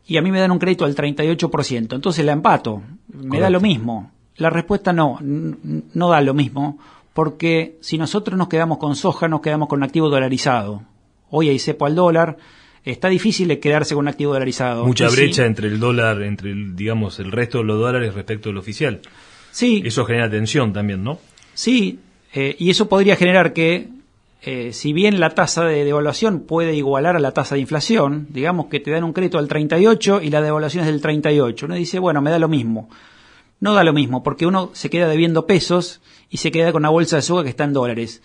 y 0.07 0.17
a 0.17 0.21
mí 0.21 0.31
me 0.31 0.39
dan 0.39 0.51
un 0.51 0.59
crédito 0.59 0.85
al 0.85 0.95
38%, 0.95 1.93
entonces 1.93 2.25
la 2.25 2.31
empato, 2.31 2.81
me 3.07 3.39
da 3.39 3.49
lo 3.49 3.61
mismo. 3.61 4.11
La 4.41 4.49
respuesta 4.49 4.91
no, 4.91 5.19
no 5.21 6.09
da 6.09 6.19
lo 6.21 6.33
mismo, 6.33 6.79
porque 7.13 7.77
si 7.79 7.99
nosotros 7.99 8.37
nos 8.37 8.47
quedamos 8.47 8.79
con 8.79 8.95
soja, 8.95 9.27
nos 9.27 9.41
quedamos 9.41 9.69
con 9.69 9.79
un 9.79 9.83
activo 9.83 10.09
dolarizado. 10.09 10.81
Hoy 11.29 11.49
hay 11.49 11.59
cepo 11.59 11.85
al 11.85 11.93
dólar, 11.93 12.37
está 12.83 13.07
difícil 13.09 13.47
de 13.49 13.59
quedarse 13.59 13.93
con 13.93 14.05
un 14.05 14.07
activo 14.07 14.33
dolarizado. 14.33 14.85
Mucha 14.85 15.07
Y 15.09 15.11
brecha 15.11 15.45
entre 15.45 15.67
el 15.67 15.79
dólar, 15.79 16.23
entre 16.23 16.49
el, 16.49 16.75
digamos 16.75 17.19
el 17.19 17.31
resto 17.31 17.59
de 17.59 17.65
los 17.65 17.79
dólares 17.79 18.15
respecto 18.15 18.49
al 18.49 18.57
oficial. 18.57 19.01
Sí, 19.51 19.83
Eso 19.85 20.05
genera 20.05 20.27
tensión 20.27 20.73
también, 20.73 21.03
¿no? 21.03 21.19
Sí, 21.53 21.99
eh, 22.33 22.55
y 22.57 22.71
eso 22.71 22.89
podría 22.89 23.17
generar 23.17 23.53
que, 23.53 23.89
eh, 24.41 24.73
si 24.73 24.91
bien 24.91 25.19
la 25.19 25.31
tasa 25.31 25.65
de 25.65 25.85
devaluación 25.85 26.39
puede 26.39 26.73
igualar 26.73 27.15
a 27.15 27.19
la 27.19 27.31
tasa 27.31 27.53
de 27.53 27.61
inflación, 27.61 28.25
digamos 28.31 28.67
que 28.67 28.79
te 28.79 28.89
dan 28.89 29.03
un 29.03 29.13
crédito 29.13 29.37
al 29.37 29.47
38 29.47 30.21
y 30.23 30.31
la 30.31 30.41
devaluación 30.41 30.85
es 30.85 30.91
del 30.91 30.99
38, 30.99 31.67
uno 31.67 31.75
dice, 31.75 31.99
bueno, 31.99 32.23
me 32.23 32.31
da 32.31 32.39
lo 32.39 32.47
mismo. 32.47 32.89
No 33.61 33.73
da 33.73 33.83
lo 33.85 33.93
mismo, 33.93 34.23
porque 34.23 34.45
uno 34.45 34.71
se 34.73 34.89
queda 34.89 35.07
debiendo 35.07 35.45
pesos 35.45 36.01
y 36.29 36.37
se 36.37 36.51
queda 36.51 36.73
con 36.73 36.81
una 36.81 36.89
bolsa 36.89 37.15
de 37.15 37.21
soga 37.21 37.43
que 37.43 37.49
está 37.49 37.63
en 37.63 37.73
dólares. 37.73 38.21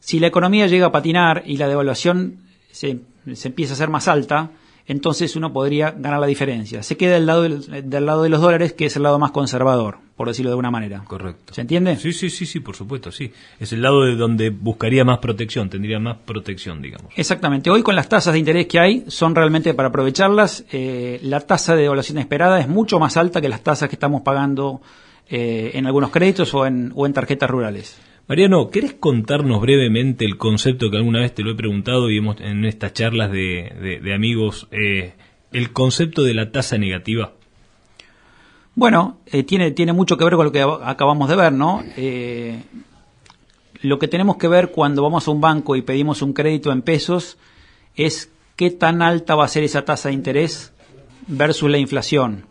Si 0.00 0.20
la 0.20 0.28
economía 0.28 0.68
llega 0.68 0.86
a 0.86 0.92
patinar 0.92 1.42
y 1.44 1.56
la 1.58 1.68
devaluación 1.68 2.38
se, 2.70 3.00
se 3.34 3.48
empieza 3.48 3.72
a 3.72 3.74
hacer 3.74 3.90
más 3.90 4.06
alta, 4.06 4.52
entonces 4.86 5.34
uno 5.36 5.52
podría 5.52 5.90
ganar 5.90 6.20
la 6.20 6.26
diferencia. 6.26 6.82
Se 6.82 6.96
queda 6.96 7.14
del 7.14 7.26
lado, 7.26 7.42
del, 7.42 7.90
del 7.90 8.06
lado 8.06 8.22
de 8.22 8.28
los 8.28 8.40
dólares, 8.40 8.72
que 8.72 8.86
es 8.86 8.96
el 8.96 9.02
lado 9.02 9.18
más 9.18 9.32
conservador, 9.32 9.98
por 10.16 10.28
decirlo 10.28 10.50
de 10.50 10.52
alguna 10.52 10.70
manera. 10.70 11.02
Correcto. 11.04 11.54
¿Se 11.54 11.60
entiende? 11.60 11.96
Sí, 11.96 12.12
sí, 12.12 12.30
sí, 12.30 12.46
sí, 12.46 12.60
por 12.60 12.76
supuesto, 12.76 13.10
sí. 13.10 13.32
Es 13.58 13.72
el 13.72 13.82
lado 13.82 14.04
de 14.04 14.14
donde 14.14 14.50
buscaría 14.50 15.04
más 15.04 15.18
protección, 15.18 15.68
tendría 15.68 15.98
más 15.98 16.18
protección, 16.24 16.80
digamos. 16.80 17.12
Exactamente. 17.16 17.68
Hoy 17.68 17.82
con 17.82 17.96
las 17.96 18.08
tasas 18.08 18.32
de 18.32 18.38
interés 18.38 18.66
que 18.66 18.78
hay, 18.78 19.04
son 19.08 19.34
realmente 19.34 19.74
para 19.74 19.88
aprovecharlas. 19.88 20.64
Eh, 20.70 21.18
la 21.22 21.40
tasa 21.40 21.74
de 21.74 21.82
devaluación 21.82 22.18
esperada 22.18 22.60
es 22.60 22.68
mucho 22.68 23.00
más 23.00 23.16
alta 23.16 23.40
que 23.40 23.48
las 23.48 23.62
tasas 23.62 23.88
que 23.88 23.96
estamos 23.96 24.22
pagando 24.22 24.80
eh, 25.28 25.72
en 25.74 25.86
algunos 25.86 26.10
créditos 26.10 26.54
o 26.54 26.64
en, 26.64 26.92
o 26.94 27.06
en 27.06 27.12
tarjetas 27.12 27.50
rurales. 27.50 27.98
Mariano, 28.28 28.70
¿querés 28.70 28.94
contarnos 28.94 29.60
brevemente 29.60 30.24
el 30.24 30.36
concepto 30.36 30.90
que 30.90 30.96
alguna 30.96 31.20
vez 31.20 31.32
te 31.34 31.42
lo 31.42 31.52
he 31.52 31.54
preguntado 31.54 32.10
y 32.10 32.18
hemos 32.18 32.40
en 32.40 32.64
estas 32.64 32.92
charlas 32.92 33.30
de, 33.30 34.00
amigos, 34.14 34.66
eh, 34.72 35.12
el 35.52 35.72
concepto 35.72 36.24
de 36.24 36.34
la 36.34 36.50
tasa 36.50 36.76
negativa? 36.76 37.32
Bueno, 38.74 39.18
eh, 39.26 39.44
tiene, 39.44 39.70
tiene 39.70 39.92
mucho 39.92 40.16
que 40.16 40.24
ver 40.24 40.34
con 40.34 40.46
lo 40.46 40.52
que 40.52 40.64
ab- 40.64 40.80
acabamos 40.84 41.28
de 41.28 41.36
ver, 41.36 41.52
¿no? 41.52 41.84
Eh, 41.96 42.62
lo 43.82 43.98
que 44.00 44.08
tenemos 44.08 44.36
que 44.38 44.48
ver 44.48 44.70
cuando 44.72 45.02
vamos 45.02 45.28
a 45.28 45.30
un 45.30 45.40
banco 45.40 45.76
y 45.76 45.82
pedimos 45.82 46.20
un 46.20 46.32
crédito 46.32 46.72
en 46.72 46.82
pesos 46.82 47.38
es 47.94 48.32
qué 48.56 48.70
tan 48.70 49.02
alta 49.02 49.36
va 49.36 49.44
a 49.44 49.48
ser 49.48 49.62
esa 49.62 49.84
tasa 49.84 50.08
de 50.08 50.14
interés 50.14 50.72
versus 51.28 51.70
la 51.70 51.78
inflación, 51.78 52.44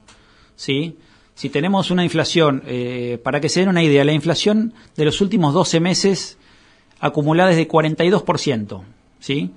¿sí? 0.55 0.97
Si 1.35 1.49
tenemos 1.49 1.91
una 1.91 2.03
inflación, 2.03 2.63
eh, 2.65 3.19
para 3.21 3.41
que 3.41 3.49
se 3.49 3.59
den 3.59 3.69
una 3.69 3.83
idea, 3.83 4.05
la 4.05 4.13
inflación 4.13 4.73
de 4.95 5.03
los 5.03 5.19
últimos 5.19 5.53
12 5.53 5.81
meses 5.81 6.37
acumulada 6.99 7.51
es 7.51 7.57
de 7.57 7.67
42%, 7.67 8.83
¿sí? 9.19 9.51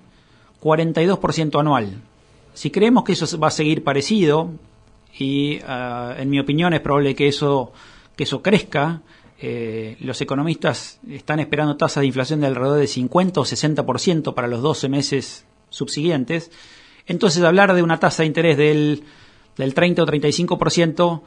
42% 0.61 1.61
anual. 1.61 2.03
Si 2.53 2.71
creemos 2.71 3.05
que 3.05 3.13
eso 3.13 3.39
va 3.39 3.49
a 3.49 3.53
seguir 3.53 3.85
parecido, 3.85 4.51
y 5.17 5.61
ah, 5.67 6.17
en 6.19 6.31
mi 6.31 6.41
opinión 6.41 6.75
es 6.75 6.81
probable 6.81 7.15
que 7.15 7.29
eso, 7.29 7.73
que 8.17 8.25
eso 8.25 8.43
crezca, 8.43 9.03
eh, 9.41 9.97
los 10.01 10.21
economistas 10.21 10.99
están 11.09 11.39
esperando 11.39 11.77
tasas 11.77 12.01
de 12.01 12.09
inflación 12.09 12.41
de 12.41 12.49
alrededor 12.49 12.81
de 12.81 12.89
50 12.89 13.41
o 13.41 13.45
60% 13.45 14.35
para 14.35 14.49
los 14.49 14.63
12 14.63 14.89
meses 14.89 15.47
subsiguientes. 15.71 16.51
Entonces, 17.07 17.45
hablar 17.45 17.73
de 17.75 17.85
una 17.85 18.01
tasa 18.01 18.25
de 18.25 18.27
interés 18.27 18.57
del, 18.57 19.05
del 19.57 19.75
30 19.75 20.03
o 20.03 20.07
35% 20.07 21.23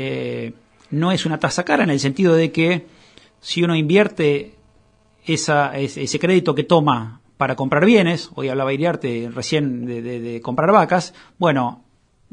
eh, 0.00 0.52
no 0.90 1.10
es 1.10 1.26
una 1.26 1.40
tasa 1.40 1.64
cara 1.64 1.82
en 1.82 1.90
el 1.90 1.98
sentido 1.98 2.34
de 2.34 2.52
que 2.52 2.86
si 3.40 3.64
uno 3.64 3.74
invierte 3.74 4.54
esa, 5.26 5.76
ese, 5.76 6.18
crédito 6.20 6.54
que 6.54 6.62
toma 6.62 7.20
para 7.36 7.56
comprar 7.56 7.84
bienes, 7.84 8.30
hoy 8.36 8.48
hablaba 8.48 8.72
Iriarte 8.72 9.28
recién 9.34 9.86
de, 9.86 10.40
comprar 10.40 10.70
vacas, 10.70 11.14
bueno, 11.36 11.82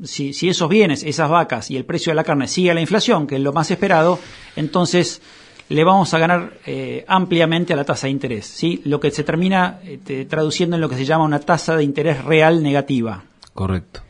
si, 0.04 0.30
esos 0.48 0.70
bienes, 0.70 1.02
esas 1.02 1.28
vacas 1.28 1.72
y 1.72 1.76
el 1.76 1.86
precio 1.86 2.12
de 2.12 2.16
la 2.16 2.24
carne 2.24 2.48
sigue 2.48 2.72
la 2.76 2.82
inflación, 2.82 3.26
que 3.26 3.38
es 3.38 3.42
lo 3.42 3.52
más 3.52 3.72
esperado, 3.72 4.20
entonces 4.56 5.24
le 5.68 5.84
vamos 5.84 6.14
a 6.14 6.20
ganar 6.20 6.60
eh, 6.68 7.04
ampliamente 7.08 7.74
a 7.74 7.76
la 7.76 7.84
tasa 7.84 8.06
de 8.06 8.12
interés, 8.12 8.46
¿sí? 8.46 8.80
lo 8.86 9.00
que 9.00 9.10
se 9.10 9.24
termina 9.24 9.80
eh, 9.84 10.28
traduciendo 10.30 10.76
en 10.76 10.82
lo 10.82 10.90
que 10.90 10.98
se 10.98 11.06
llama 11.06 11.26
una 11.26 11.40
tasa 11.40 11.76
de 11.76 11.84
interés 11.84 12.24
real 12.24 12.62
negativa. 12.62 13.24
Correcto. 13.56 14.02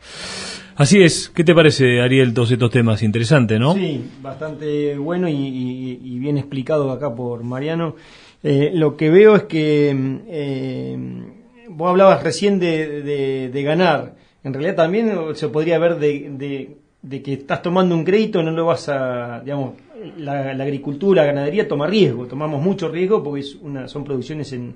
Así 0.76 1.02
es. 1.02 1.30
¿Qué 1.30 1.42
te 1.42 1.54
parece, 1.54 2.00
Ariel, 2.02 2.34
todos 2.34 2.50
estos 2.52 2.70
temas? 2.70 3.02
Interesante, 3.02 3.58
¿no? 3.58 3.72
Sí, 3.74 4.04
bastante 4.20 4.96
bueno 4.98 5.28
y, 5.28 6.18
bien 6.18 6.36
explicado 6.38 6.90
acá 6.90 7.14
por 7.14 7.42
Mariano. 7.44 7.96
Eh, 8.42 8.70
lo 8.74 8.96
que 8.96 9.08
veo 9.10 9.36
es 9.36 9.44
que 9.44 9.94
eh, 10.28 10.98
vos 11.70 11.88
hablabas 11.90 12.22
recién 12.22 12.58
de, 12.58 13.02
de- 13.02 13.48
de 13.50 13.62
ganar. 13.62 14.16
En 14.44 14.52
realidad 14.52 14.76
también 14.76 15.10
se 15.34 15.48
podría 15.48 15.78
ver 15.78 15.96
de, 15.98 16.28
de- 16.30 16.76
de 17.02 17.22
que 17.22 17.32
estás 17.34 17.62
tomando 17.62 17.94
un 17.94 18.04
crédito, 18.04 18.42
no 18.42 18.50
lo 18.50 18.66
vas 18.66 18.88
a, 18.88 19.40
digamos, 19.40 19.74
la, 20.18 20.52
la 20.54 20.64
agricultura, 20.64 21.22
la 21.22 21.28
ganadería 21.32 21.66
toma 21.68 21.86
riesgo, 21.86 22.26
tomamos 22.26 22.60
mucho 22.62 22.88
riesgo 22.88 23.22
porque 23.22 23.40
es 23.40 23.54
una, 23.62 23.86
son 23.88 24.04
producciones 24.04 24.52
en 24.52 24.74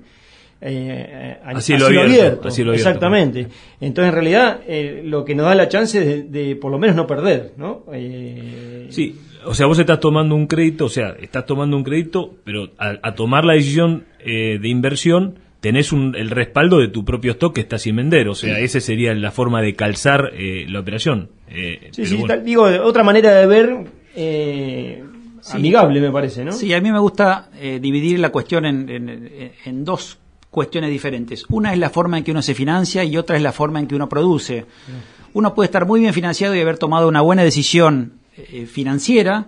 eh, 0.61 1.37
a- 1.43 1.49
A 1.49 1.57
a 1.57 1.61
cielo 1.61 1.87
cielo 1.87 2.01
abierto, 2.03 2.47
a 2.47 2.51
cielo 2.51 2.71
abierto. 2.71 2.87
Exactamente. 2.89 3.47
Entonces, 3.79 4.09
en 4.09 4.13
realidad, 4.15 4.59
eh, 4.67 5.01
lo 5.03 5.25
que 5.25 5.33
nos 5.35 5.45
da 5.47 5.55
la 5.55 5.67
chance 5.67 5.99
de, 5.99 6.23
de 6.23 6.55
por 6.55 6.71
lo 6.71 6.77
menos 6.79 6.95
no 6.95 7.07
perder, 7.07 7.53
¿no? 7.57 7.83
Eh, 7.91 8.87
Sí, 8.89 9.15
o 9.45 9.53
sea, 9.53 9.65
vos 9.65 9.79
estás 9.79 9.99
tomando 9.99 10.35
un 10.35 10.47
crédito, 10.47 10.85
o 10.85 10.89
sea, 10.89 11.15
estás 11.19 11.45
tomando 11.45 11.75
un 11.77 11.83
crédito, 11.83 12.35
pero 12.43 12.69
a, 12.77 12.97
a 13.01 13.15
tomar 13.15 13.43
la 13.45 13.53
decisión 13.53 14.05
eh, 14.19 14.59
de 14.61 14.67
inversión 14.69 15.39
tenés 15.61 15.91
un, 15.91 16.15
el 16.15 16.29
respaldo 16.31 16.79
de 16.79 16.87
tu 16.89 17.05
propio 17.05 17.31
stock 17.33 17.53
que 17.53 17.61
está 17.61 17.77
sin 17.77 17.95
vender, 17.95 18.27
o 18.27 18.35
sea, 18.35 18.59
esa 18.59 18.79
sería 18.79 19.13
la 19.13 19.29
forma 19.31 19.61
de 19.61 19.75
calzar 19.75 20.31
eh, 20.33 20.65
la 20.67 20.79
operación. 20.79 21.29
Eh, 21.49 21.89
Sí, 21.91 22.05
sí, 22.05 22.15
bueno. 22.15 22.27
tal- 22.27 22.43
digo, 22.43 22.63
otra 22.83 23.03
manera 23.03 23.31
de 23.35 23.45
ver 23.45 23.75
eh, 24.15 25.03
Sí. 25.41 25.57
amigable, 25.57 25.99
me 26.01 26.11
parece, 26.11 26.43
¿no? 26.45 26.51
Sí, 26.51 26.71
a 26.73 26.81
mí 26.81 26.91
me 26.91 26.99
gusta 26.99 27.49
eh, 27.59 27.79
dividir 27.81 28.19
la 28.19 28.29
cuestión 28.29 28.65
en, 28.65 28.89
en- 28.89 29.51
en 29.65 29.85
dos 29.85 30.19
cuestiones 30.51 30.91
diferentes. 30.91 31.45
Una 31.49 31.73
es 31.73 31.79
la 31.79 31.89
forma 31.89 32.17
en 32.17 32.23
que 32.23 32.31
uno 32.31 32.41
se 32.41 32.53
financia 32.53 33.03
y 33.03 33.17
otra 33.17 33.37
es 33.37 33.41
la 33.41 33.53
forma 33.53 33.79
en 33.79 33.87
que 33.87 33.95
uno 33.95 34.07
produce. 34.07 34.65
Uno 35.33 35.55
puede 35.55 35.65
estar 35.65 35.87
muy 35.87 36.01
bien 36.01 36.13
financiado 36.13 36.53
y 36.53 36.59
haber 36.59 36.77
tomado 36.77 37.07
una 37.07 37.21
buena 37.21 37.43
decisión 37.43 38.19
eh, 38.35 38.65
financiera 38.65 39.47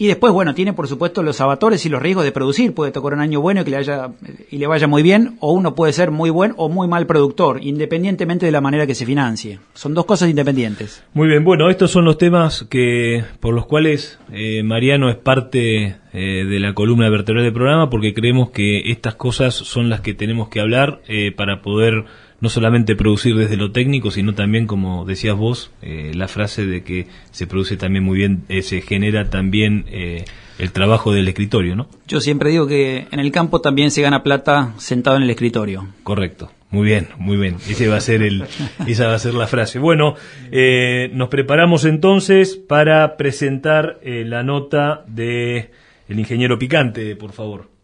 y 0.00 0.06
después, 0.06 0.32
bueno, 0.32 0.54
tiene 0.54 0.72
por 0.72 0.86
supuesto 0.86 1.24
los 1.24 1.40
abatores 1.40 1.84
y 1.84 1.88
los 1.88 2.00
riesgos 2.00 2.24
de 2.24 2.30
producir. 2.30 2.72
Puede 2.72 2.92
tocar 2.92 3.14
un 3.14 3.20
año 3.20 3.40
bueno 3.40 3.62
y 3.62 3.64
que 3.64 3.72
le, 3.72 3.76
haya, 3.78 4.10
y 4.48 4.58
le 4.58 4.66
vaya 4.68 4.86
muy 4.86 5.02
bien 5.02 5.36
o 5.40 5.52
uno 5.52 5.74
puede 5.74 5.92
ser 5.92 6.12
muy 6.12 6.30
buen 6.30 6.54
o 6.56 6.68
muy 6.68 6.86
mal 6.86 7.06
productor, 7.06 7.58
independientemente 7.64 8.46
de 8.46 8.52
la 8.52 8.60
manera 8.60 8.86
que 8.86 8.94
se 8.94 9.04
financie. 9.04 9.58
Son 9.74 9.94
dos 9.94 10.04
cosas 10.04 10.30
independientes. 10.30 11.02
Muy 11.14 11.26
bien, 11.26 11.42
bueno, 11.42 11.68
estos 11.68 11.90
son 11.90 12.04
los 12.04 12.16
temas 12.16 12.64
que 12.70 13.24
por 13.40 13.54
los 13.54 13.66
cuales 13.66 14.20
eh, 14.32 14.62
Mariano 14.62 15.10
es 15.10 15.16
parte 15.16 15.96
eh, 16.12 16.44
de 16.44 16.60
la 16.60 16.74
columna 16.74 17.10
vertebral 17.10 17.42
del 17.42 17.52
programa, 17.52 17.90
porque 17.90 18.14
creemos 18.14 18.50
que 18.50 18.92
estas 18.92 19.16
cosas 19.16 19.54
son 19.54 19.88
las 19.88 20.00
que 20.00 20.14
tenemos 20.14 20.48
que 20.48 20.60
hablar 20.60 21.00
eh, 21.08 21.32
para 21.32 21.60
poder 21.60 22.04
no 22.40 22.48
solamente 22.48 22.94
producir 22.94 23.36
desde 23.36 23.56
lo 23.56 23.72
técnico, 23.72 24.10
sino 24.10 24.34
también, 24.34 24.66
como 24.66 25.04
decías 25.04 25.36
vos, 25.36 25.70
eh, 25.82 26.12
la 26.14 26.28
frase 26.28 26.66
de 26.66 26.84
que 26.84 27.06
se 27.30 27.46
produce 27.46 27.76
también 27.76 28.04
muy 28.04 28.18
bien, 28.18 28.44
eh, 28.48 28.62
se 28.62 28.80
genera 28.80 29.28
también 29.28 29.86
eh, 29.88 30.24
el 30.58 30.70
trabajo 30.72 31.12
del 31.12 31.26
escritorio, 31.26 31.74
¿no? 31.74 31.88
Yo 32.06 32.20
siempre 32.20 32.50
digo 32.50 32.66
que 32.66 33.08
en 33.10 33.20
el 33.20 33.32
campo 33.32 33.60
también 33.60 33.90
se 33.90 34.02
gana 34.02 34.22
plata 34.22 34.74
sentado 34.78 35.16
en 35.16 35.24
el 35.24 35.30
escritorio. 35.30 35.88
Correcto. 36.04 36.52
Muy 36.70 36.86
bien, 36.86 37.08
muy 37.16 37.38
bien. 37.38 37.56
Ese 37.68 37.88
va 37.88 37.96
a 37.96 38.00
ser 38.00 38.22
el, 38.22 38.44
esa 38.86 39.06
va 39.08 39.14
a 39.14 39.18
ser 39.18 39.34
la 39.34 39.46
frase. 39.46 39.78
Bueno, 39.78 40.14
eh, 40.52 41.10
nos 41.14 41.28
preparamos 41.28 41.86
entonces 41.86 42.56
para 42.56 43.16
presentar 43.16 44.00
la 44.04 44.42
nota 44.42 45.02
de 45.08 45.70
el 46.08 46.18
ingeniero 46.18 46.58
Picante, 46.58 47.16
por 47.16 47.32
favor. 47.32 47.77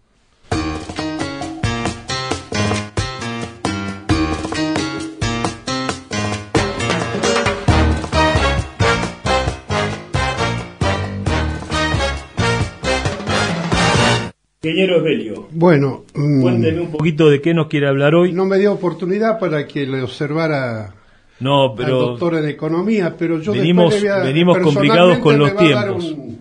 Ingeniero 14.64 14.96
Esbelio, 14.96 15.46
Bueno, 15.50 16.04
mm, 16.14 16.40
cuénteme 16.42 16.80
un 16.80 16.90
poquito 16.90 17.28
de 17.28 17.40
qué 17.42 17.52
nos 17.52 17.66
quiere 17.68 17.86
hablar 17.86 18.14
hoy. 18.14 18.32
no 18.32 18.46
me 18.46 18.58
dio 18.58 18.72
oportunidad 18.72 19.38
para 19.38 19.66
que 19.66 19.86
le 19.86 20.02
observara 20.02 20.94
No, 21.40 21.70
al 21.70 21.76
pero 21.76 21.98
doctor 22.00 22.36
en 22.36 22.48
economía, 22.48 23.14
pero 23.18 23.40
yo 23.40 23.52
venimos- 23.52 23.90
después 23.90 24.02
le 24.04 24.10
voy 24.10 24.20
a- 24.20 24.24
venimos 24.24 24.58
complicados 24.58 25.18
con 25.18 25.38
los 25.38 25.54
tiempos. 25.56 26.04
un- 26.12 26.38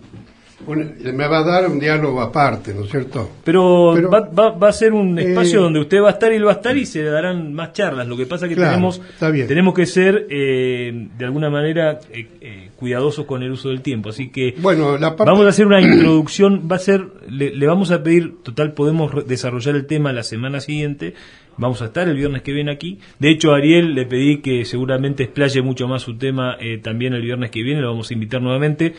Bueno, 0.66 0.90
me 1.00 1.26
va 1.28 1.38
a 1.38 1.44
dar 1.44 1.68
un 1.68 1.78
diálogo 1.78 2.20
aparte, 2.20 2.72
¿no 2.74 2.84
es 2.84 2.90
cierto? 2.90 3.30
Pero, 3.44 3.92
Pero, 3.94 4.10
va, 4.10 4.20
va- 4.20 4.50
va 4.50 4.68
a 4.68 4.72
ser 4.72 4.92
un 4.92 5.18
eh, 5.18 5.22
espacio 5.30 5.60
donde 5.62 5.80
usted 5.80 6.00
va 6.02 6.08
a 6.08 6.12
estar 6.12 6.32
y 6.32 6.36
él 6.36 6.46
va 6.46 6.52
a 6.52 6.54
estar 6.54 6.76
y 6.76 6.86
se 6.86 7.02
darán 7.02 7.52
más 7.54 7.72
charlas. 7.72 8.06
Lo 8.06 8.16
que 8.16 8.26
pasa 8.26 8.48
que 8.48 8.54
Claro, 8.54 8.70
tenemos, 8.72 9.00
tenemos 9.46 9.74
que 9.74 9.86
ser, 9.86 10.26
eh, 10.30 11.08
de 11.18 11.24
alguna 11.24 11.50
manera, 11.50 11.98
eh, 12.12 12.26
eh, 12.40 12.70
cuidadosos 12.76 13.24
con 13.26 13.42
el 13.42 13.52
uso 13.52 13.68
del 13.68 13.80
tiempo. 13.82 14.08
Así 14.10 14.30
que 14.30 14.54
Bueno, 14.58 14.96
la 14.98 15.16
parte... 15.16 15.30
vamos 15.30 15.46
a 15.46 15.50
hacer 15.50 15.66
una 15.66 15.80
introducción. 15.80 16.68
Va 16.70 16.76
a 16.76 16.80
ser, 16.80 17.04
le, 17.28 17.54
le 17.54 17.66
vamos 17.66 17.90
a 17.90 18.02
pedir, 18.02 18.42
total, 18.42 18.72
podemos 18.72 19.26
desarrollar 19.26 19.74
el 19.76 19.86
tema 19.86 20.12
la 20.12 20.22
semana 20.22 20.60
siguiente. 20.60 21.14
Vamos 21.56 21.82
a 21.82 21.84
estar 21.84 22.08
el 22.08 22.16
viernes 22.16 22.42
que 22.42 22.52
viene 22.52 22.72
aquí. 22.72 22.98
De 23.20 23.30
hecho, 23.30 23.52
a 23.52 23.58
Ariel 23.58 23.94
le 23.94 24.06
pedí 24.06 24.38
que 24.38 24.64
seguramente 24.64 25.22
explaye 25.22 25.62
mucho 25.62 25.86
más 25.86 26.02
su 26.02 26.16
tema 26.18 26.56
eh, 26.58 26.78
también 26.78 27.14
el 27.14 27.22
viernes 27.22 27.52
que 27.52 27.62
viene. 27.62 27.80
Lo 27.80 27.90
vamos 27.90 28.10
a 28.10 28.14
invitar 28.14 28.42
nuevamente. 28.42 28.94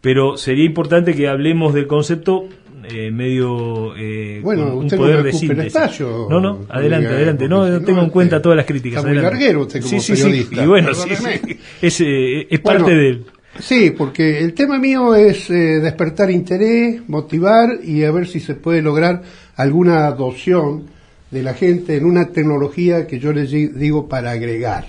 Pero 0.00 0.36
sería 0.36 0.64
importante 0.64 1.14
que 1.14 1.28
hablemos 1.28 1.74
del 1.74 1.86
concepto 1.86 2.48
eh, 2.90 3.10
medio 3.10 3.94
eh, 3.96 4.40
Bueno, 4.42 4.76
un 4.76 4.84
usted 4.84 4.96
no 4.96 5.02
poder 5.02 5.16
me 5.18 5.22
de 5.24 5.32
síntesis. 5.32 6.00
no, 6.00 6.40
no, 6.40 6.60
adelante, 6.68 7.08
adelante. 7.08 7.48
No, 7.48 7.66
no 7.66 7.80
tengo 7.80 7.98
no, 7.98 8.04
en 8.04 8.10
cuenta 8.10 8.36
este, 8.36 8.42
todas 8.44 8.56
las 8.56 8.66
críticas. 8.66 8.98
está 8.98 9.08
muy 9.12 9.20
larguero 9.20 9.62
usted 9.62 9.80
como 9.82 10.00
sí, 10.00 10.00
sí, 10.16 10.22
periodista, 10.22 10.56
Sí. 10.56 10.62
Y 10.62 10.66
bueno, 10.66 10.94
sí, 10.94 11.08
sí. 11.16 11.58
Es, 11.82 12.00
eh, 12.00 12.46
es 12.48 12.62
Bueno, 12.62 12.78
parte 12.80 12.94
del... 12.94 13.24
Sí, 13.58 13.90
porque 13.90 14.38
el 14.38 14.54
tema 14.54 14.78
mío 14.78 15.16
es 15.16 15.50
eh, 15.50 15.80
despertar 15.80 16.30
interés, 16.30 17.00
motivar 17.08 17.80
y 17.82 18.04
a 18.04 18.12
ver 18.12 18.28
si 18.28 18.38
se 18.38 18.54
puede 18.54 18.80
lograr 18.82 19.22
alguna 19.56 20.06
adopción 20.06 20.84
de 21.32 21.42
la 21.42 21.54
gente 21.54 21.96
en 21.96 22.04
una 22.04 22.28
tecnología 22.28 23.06
que 23.08 23.18
yo 23.18 23.32
les 23.32 23.50
di- 23.50 23.66
digo 23.68 24.08
para 24.08 24.30
agregar. 24.30 24.86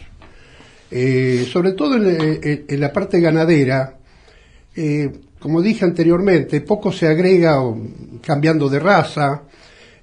Eh, 0.92 1.48
sobre 1.52 1.74
todo 1.74 1.96
en, 1.98 2.40
eh, 2.44 2.66
en 2.68 2.80
la 2.80 2.94
parte 2.94 3.20
ganadera, 3.20 3.96
eh, 4.82 5.12
como 5.40 5.62
dije 5.62 5.84
anteriormente, 5.84 6.62
poco 6.62 6.92
se 6.94 7.08
agrega 7.08 7.62
o, 7.62 7.78
cambiando 8.22 8.70
de 8.70 8.80
raza. 8.80 9.44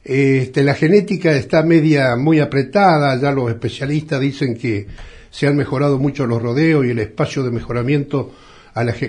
Este, 0.04 0.62
la 0.62 0.74
genética 0.74 1.32
está 1.32 1.62
media 1.62 2.14
muy 2.14 2.40
apretada, 2.40 3.18
ya 3.18 3.32
los 3.32 3.48
especialistas 3.48 4.20
dicen 4.20 4.54
que 4.54 4.86
se 5.30 5.46
han 5.46 5.56
mejorado 5.56 5.98
mucho 5.98 6.26
los 6.26 6.42
rodeos 6.42 6.84
y 6.84 6.90
el 6.90 6.98
espacio 6.98 7.42
de 7.42 7.50
mejoramiento 7.50 8.32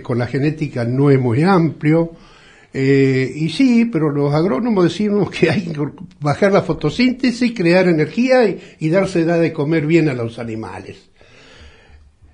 con 0.02 0.18
la 0.18 0.28
genética 0.28 0.86
no 0.86 1.12
es 1.12 1.20
muy 1.20 1.44
amplio. 1.44 2.14
Eh, 2.74 3.30
y 3.36 3.50
sí, 3.50 3.86
pero 3.92 4.10
los 4.10 4.34
agrónomos 4.34 4.86
decimos 4.86 5.30
que 5.30 5.50
hay 5.50 5.64
que 5.64 5.82
bajar 6.22 6.54
la 6.54 6.62
fotosíntesis, 6.62 7.54
crear 7.54 7.90
energía 7.90 8.48
y, 8.80 8.90
darse 8.90 9.26
da 9.26 9.38
de 9.38 9.52
comer 9.52 9.86
bien 9.86 10.08
a 10.08 10.14
los 10.14 10.40
animales. 10.40 11.10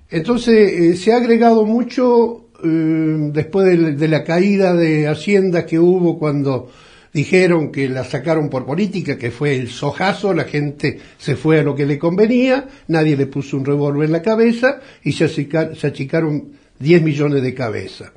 Entonces 0.08 0.72
eh, 0.72 0.96
se 0.96 1.12
ha 1.12 1.16
agregado 1.16 1.64
mucho 1.64 2.43
eh, 2.62 3.30
después 3.32 3.98
de, 3.98 4.08
la 4.08 4.24
caída 4.24 4.74
de 4.74 5.08
Hacienda 5.08 5.66
que 5.66 5.78
hubo 5.78 6.18
cuando 6.18 6.70
dijeron 7.12 7.70
que 7.70 7.88
la 7.88 8.04
sacaron 8.04 8.50
por 8.50 8.66
política, 8.66 9.16
que 9.16 9.30
fue 9.30 9.56
el 9.56 9.68
sojazo, 9.68 10.34
la 10.34 10.44
gente 10.44 10.98
se 11.18 11.36
fue 11.36 11.60
a 11.60 11.62
lo 11.62 11.74
que 11.74 11.86
le 11.86 11.98
convenía, 11.98 12.66
nadie 12.88 13.16
le 13.16 13.26
puso 13.26 13.56
un 13.56 13.64
revólver 13.64 14.06
en 14.06 14.12
la 14.12 14.22
cabeza 14.22 14.80
y 15.02 15.12
se, 15.12 15.28
se 15.28 15.86
achicaron 15.86 16.48
10 16.78 17.02
millones 17.02 17.42
de 17.42 17.54
cabezas. 17.54 18.10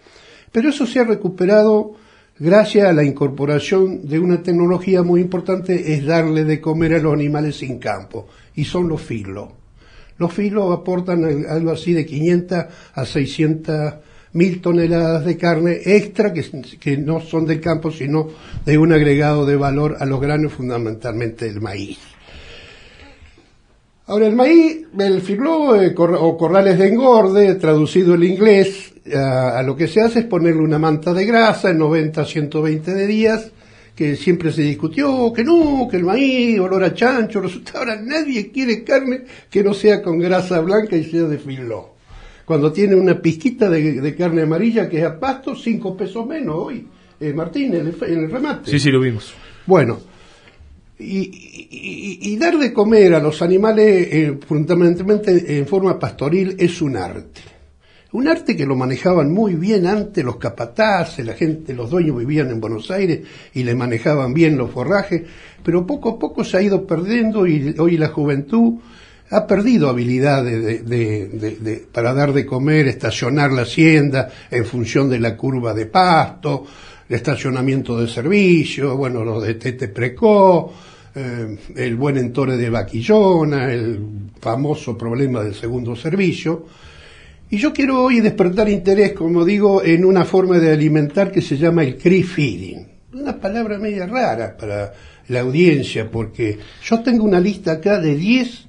Pero 0.52 0.70
eso 0.70 0.88
se 0.88 1.00
ha 1.00 1.04
recuperado 1.04 1.94
gracias 2.40 2.88
a 2.88 2.94
la 2.94 3.04
incorporación 3.04 4.08
de 4.08 4.20
una 4.20 4.42
tecnología 4.42 5.04
muy 5.04 5.22
importante, 5.22 5.94
es 5.94 6.06
darle 6.06 6.44
de 6.44 6.60
comer 6.62 6.96
a 6.96 7.00
los 7.00 7.14
animales 7.14 7.58
sin 7.58 7.78
campo, 7.78 8.28
y 8.56 8.64
son 8.64 8.88
los 8.88 9.02
filos. 9.02 9.50
Los 10.18 10.34
filos 10.34 10.76
aportan 10.76 11.24
al- 11.24 11.46
algo 11.48 11.70
así 11.72 11.94
de 11.94 12.06
500 12.06 12.66
a 12.96 13.06
600 13.06 13.94
mil 14.38 14.62
toneladas 14.62 15.26
de 15.26 15.36
carne 15.38 15.80
extra 15.84 16.32
que, 16.32 16.46
que 16.80 16.98
no 16.98 17.20
son 17.20 17.46
del 17.46 17.60
campo, 17.60 17.92
sino 17.92 18.28
de 18.66 18.78
un 18.78 18.94
agregado 18.94 19.46
de 19.46 19.56
valor 19.56 19.98
a 20.00 20.06
los 20.06 20.22
granos, 20.22 20.54
fundamentalmente 20.54 21.48
el 21.48 21.60
maíz. 21.60 21.98
Ahora, 24.06 24.28
el 24.28 24.36
maíz, 24.36 24.86
el 24.98 25.94
cor- 25.94 26.18
o 26.20 26.38
corrales 26.38 26.78
de 26.78 26.88
engorde, 26.88 27.56
traducido 27.56 28.14
el 28.16 28.24
inglés, 28.24 28.94
a, 29.14 29.60
a 29.60 29.64
lo 29.64 29.76
que 29.76 29.88
se 29.88 30.02
hace 30.02 30.20
es 30.20 30.26
ponerle 30.26 30.62
una 30.62 30.80
manta 30.80 31.14
de 31.14 31.26
grasa 31.26 31.72
en 31.72 31.80
90 31.80 32.22
a 32.22 32.26
120 32.26 32.94
de 32.94 33.08
días, 33.08 33.52
que 33.96 34.16
siempre 34.16 34.52
se 34.54 34.62
discutió 34.62 35.34
que 35.34 35.44
no, 35.44 35.88
que 35.90 35.98
el 35.98 36.04
maíz, 36.04 36.60
olor 36.60 36.84
a 36.84 36.94
chancho, 36.94 37.42
resulta 37.42 37.80
ahora 37.80 38.00
nadie 38.02 38.52
quiere 38.52 38.84
carne 38.84 39.24
que 39.50 39.64
no 39.64 39.74
sea 39.74 40.02
con 40.02 40.20
grasa 40.20 40.60
blanca 40.62 40.96
y 40.96 41.04
sea 41.04 41.24
de 41.24 41.38
filo. 41.40 41.97
Cuando 42.48 42.72
tiene 42.72 42.96
una 42.96 43.22
pizquita 43.22 43.70
de, 43.70 44.00
de 44.00 44.16
carne 44.16 44.44
amarilla 44.44 44.88
que 44.88 45.00
es 45.00 45.04
a 45.06 45.20
pasto, 45.20 45.54
cinco 45.54 45.98
pesos 45.98 46.26
menos 46.26 46.56
hoy. 46.58 46.88
Eh, 47.20 47.34
Martín, 47.34 47.74
en 47.76 47.88
el, 47.88 47.96
en 48.08 48.24
el 48.24 48.32
remate. 48.32 48.72
Sí, 48.72 48.80
sí, 48.80 48.90
lo 48.90 49.02
vimos. 49.02 49.34
Bueno, 49.66 50.00
y, 50.98 51.18
y- 51.20 51.68
y- 51.70 52.20
y 52.34 52.38
dar 52.38 52.58
de 52.58 52.72
comer 52.72 53.14
a 53.16 53.20
los 53.20 53.42
animales 53.42 54.08
eh, 54.12 54.38
fundamentalmente 54.48 55.58
en 55.58 55.68
forma 55.68 56.00
pastoril 56.00 56.56
es 56.58 56.82
un 56.82 56.96
arte. 56.96 57.42
Un 58.14 58.30
arte 58.30 58.56
que 58.56 58.66
lo 58.66 58.78
manejaban 58.78 59.34
muy 59.34 59.56
bien 59.56 59.86
antes 59.86 60.24
los 60.24 60.38
capataces, 60.38 61.26
la 61.26 61.34
gente, 61.34 61.74
los 61.74 61.90
dueños 61.90 62.18
vivían 62.18 62.50
en 62.50 62.62
Buenos 62.62 62.90
Aires 62.90 63.20
y 63.54 63.64
le 63.64 63.76
manejaban 63.76 64.34
bien 64.34 64.58
los 64.58 64.72
forrajes, 64.72 65.24
pero 65.64 65.86
poco 65.86 66.12
a 66.12 66.18
poco 66.20 66.46
se 66.46 66.56
ha 66.56 66.62
ido 66.62 66.88
perdiendo 66.88 67.46
y 67.46 67.76
hoy 67.78 67.98
la 67.98 68.08
juventud 68.08 68.76
ha 69.30 69.46
perdido 69.46 69.90
habilidades 69.90 70.64
de- 70.64 70.80
de- 70.84 71.28
de- 71.28 71.56
de- 71.58 71.88
para 71.92 72.14
dar 72.14 72.32
de 72.34 72.46
comer, 72.46 72.88
estacionar 72.88 73.52
la 73.52 73.64
hacienda 73.64 74.30
en 74.50 74.66
función 74.66 75.10
de 75.10 75.20
la 75.20 75.36
curva 75.36 75.74
de 75.74 75.86
pasto, 75.88 76.66
el 77.10 77.16
estacionamiento 77.16 78.00
de 78.00 78.08
servicio, 78.08 78.96
bueno, 78.96 79.24
los 79.24 79.44
de 79.44 79.56
Tete 79.56 79.88
Precó, 79.90 80.74
eh, 81.16 81.58
el 81.76 81.96
buen 81.96 82.18
entore 82.18 82.58
de 82.58 82.70
Vaquillona, 82.70 83.72
el 83.74 84.00
famoso 84.40 84.98
problema 84.98 85.44
del 85.44 85.56
segundo 85.56 85.96
servicio. 85.96 86.66
Y 87.50 87.58
yo 87.58 87.72
quiero 87.74 88.04
hoy 88.04 88.20
despertar 88.20 88.68
interés, 88.70 89.14
como 89.14 89.44
digo, 89.46 89.82
en 89.84 90.04
una 90.04 90.26
forma 90.26 90.60
de 90.60 90.72
alimentar 90.72 91.32
que 91.32 91.42
se 91.42 91.58
llama 91.58 91.84
el 91.84 91.98
cree 91.98 92.24
feeding. 92.24 92.86
Una 93.14 93.40
palabra 93.40 93.80
media 93.80 94.06
rara 94.06 94.56
para 94.56 94.94
la 95.30 95.40
audiencia, 95.40 96.12
porque 96.12 96.58
yo 96.84 97.00
tengo 97.02 97.24
una 97.24 97.40
lista 97.40 97.74
acá 97.74 98.00
de 98.00 98.16
10 98.16 98.67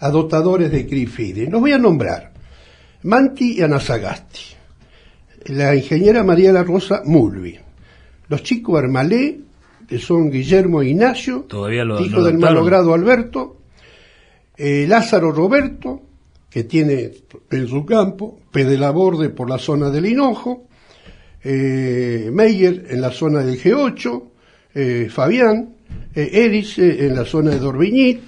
adoptadores 0.00 0.70
de 0.70 1.06
feeding. 1.06 1.50
Los 1.50 1.60
voy 1.60 1.72
a 1.72 1.78
nombrar. 1.78 2.32
Manti 3.02 3.58
y 3.58 3.62
Anasagasti. 3.62 4.40
La 5.46 5.74
ingeniera 5.76 6.24
María 6.24 6.52
La 6.52 6.64
Rosa 6.64 7.02
Mulvi. 7.04 7.56
Los 8.28 8.42
chicos 8.42 8.78
Armalé, 8.78 9.40
que 9.88 9.98
son 9.98 10.30
Guillermo 10.30 10.82
e 10.82 10.88
Ignacio, 10.88 11.42
Todavía 11.48 11.84
lo- 11.84 12.00
hijo 12.04 12.16
lo 12.16 12.24
del 12.24 12.38
malogrado 12.38 12.92
Alberto, 12.94 13.58
eh, 14.56 14.86
Lázaro 14.88 15.30
Roberto, 15.30 16.02
que 16.50 16.64
tiene 16.64 17.12
en 17.50 17.68
su 17.68 17.84
campo, 17.86 18.40
Pedelaborde 18.50 19.28
por 19.28 19.48
la 19.48 19.58
zona 19.58 19.90
del 19.90 20.06
Hinojo, 20.06 20.64
eh, 21.44 22.30
Meyer 22.32 22.86
en 22.90 23.00
la 23.00 23.10
zona 23.12 23.40
del 23.44 23.60
G8, 23.60 24.22
eh, 24.74 25.08
Fabián, 25.10 25.74
Eris 26.14 26.78
en 26.78 27.14
la 27.14 27.24
zona 27.24 27.50
de 27.50 27.58
Dorviñit, 27.58 28.20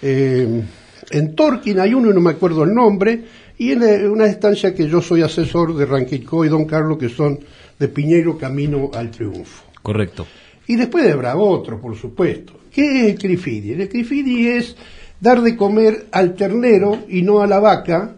eh, 0.00 0.62
en 1.10 1.34
Torquín 1.34 1.80
hay 1.80 1.94
uno, 1.94 2.12
no 2.12 2.20
me 2.20 2.30
acuerdo 2.30 2.64
el 2.64 2.74
nombre, 2.74 3.24
y 3.58 3.72
en 3.72 3.82
eh, 3.82 4.08
una 4.08 4.26
estancia 4.26 4.74
que 4.74 4.88
yo 4.88 5.00
soy 5.00 5.22
asesor 5.22 5.74
de 5.76 5.86
Ranquicó 5.86 6.44
y 6.44 6.48
Don 6.48 6.64
Carlos, 6.64 6.98
que 6.98 7.08
son 7.08 7.38
de 7.78 7.88
Piñeiro 7.88 8.38
Camino 8.38 8.90
al 8.94 9.10
Triunfo. 9.10 9.64
Correcto. 9.82 10.26
Y 10.66 10.76
después 10.76 11.10
habrá 11.12 11.36
otro, 11.36 11.80
por 11.80 11.96
supuesto. 11.96 12.54
¿Qué 12.72 13.00
es 13.00 13.10
el 13.10 13.18
crifidi? 13.18 13.72
El 13.72 13.88
crifidi 13.88 14.48
es 14.48 14.76
dar 15.20 15.42
de 15.42 15.56
comer 15.56 16.06
al 16.12 16.34
ternero 16.34 17.04
y 17.08 17.22
no 17.22 17.40
a 17.40 17.46
la 17.46 17.60
vaca 17.60 18.16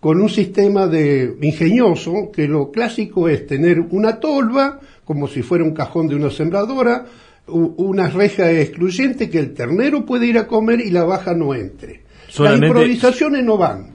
con 0.00 0.20
un 0.20 0.28
sistema 0.28 0.88
de 0.88 1.36
ingenioso, 1.42 2.32
que 2.32 2.48
lo 2.48 2.72
clásico 2.72 3.28
es 3.28 3.46
tener 3.46 3.78
una 3.78 4.18
tolva, 4.18 4.80
como 5.04 5.28
si 5.28 5.42
fuera 5.42 5.62
un 5.62 5.74
cajón 5.74 6.08
de 6.08 6.16
una 6.16 6.28
sembradora, 6.30 7.06
una 7.46 8.08
reja 8.08 8.50
excluyente 8.50 9.30
que 9.30 9.38
el 9.38 9.54
ternero 9.54 10.04
puede 10.04 10.26
ir 10.26 10.38
a 10.38 10.48
comer 10.48 10.80
y 10.80 10.90
la 10.90 11.04
vaca 11.04 11.34
no 11.34 11.54
entre. 11.54 12.00
Las 12.38 12.54
improvisaciones 12.68 13.44
no 13.44 13.56
van, 13.58 13.86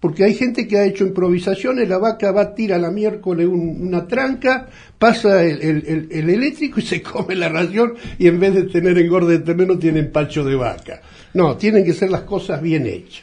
porque 0.00 0.24
hay 0.24 0.34
gente 0.34 0.68
que 0.68 0.76
ha 0.78 0.84
hecho 0.84 1.04
improvisaciones, 1.06 1.88
la 1.88 1.98
vaca 1.98 2.30
va 2.32 2.42
a 2.42 2.54
tirar 2.54 2.80
la 2.80 2.90
miércoles 2.90 3.46
un- 3.46 3.78
una 3.88 4.06
tranca, 4.06 4.68
pasa 4.98 5.42
el, 5.42 5.60
el- 5.62 5.84
el- 5.86 6.08
el 6.10 6.30
eléctrico 6.30 6.80
y 6.80 6.82
se 6.82 7.00
come 7.02 7.34
la 7.34 7.48
ración 7.48 7.94
y 8.18 8.26
en 8.26 8.38
vez 8.38 8.54
de 8.54 8.64
tener 8.64 8.98
engorde 8.98 9.38
de 9.38 9.44
ternero 9.44 9.78
tienen 9.78 10.12
pacho 10.12 10.44
de 10.44 10.54
vaca. 10.56 11.00
No, 11.34 11.56
tienen 11.56 11.84
que 11.84 11.92
ser 11.94 12.10
las 12.10 12.22
cosas 12.22 12.60
bien 12.62 12.86
hechas. 12.86 13.22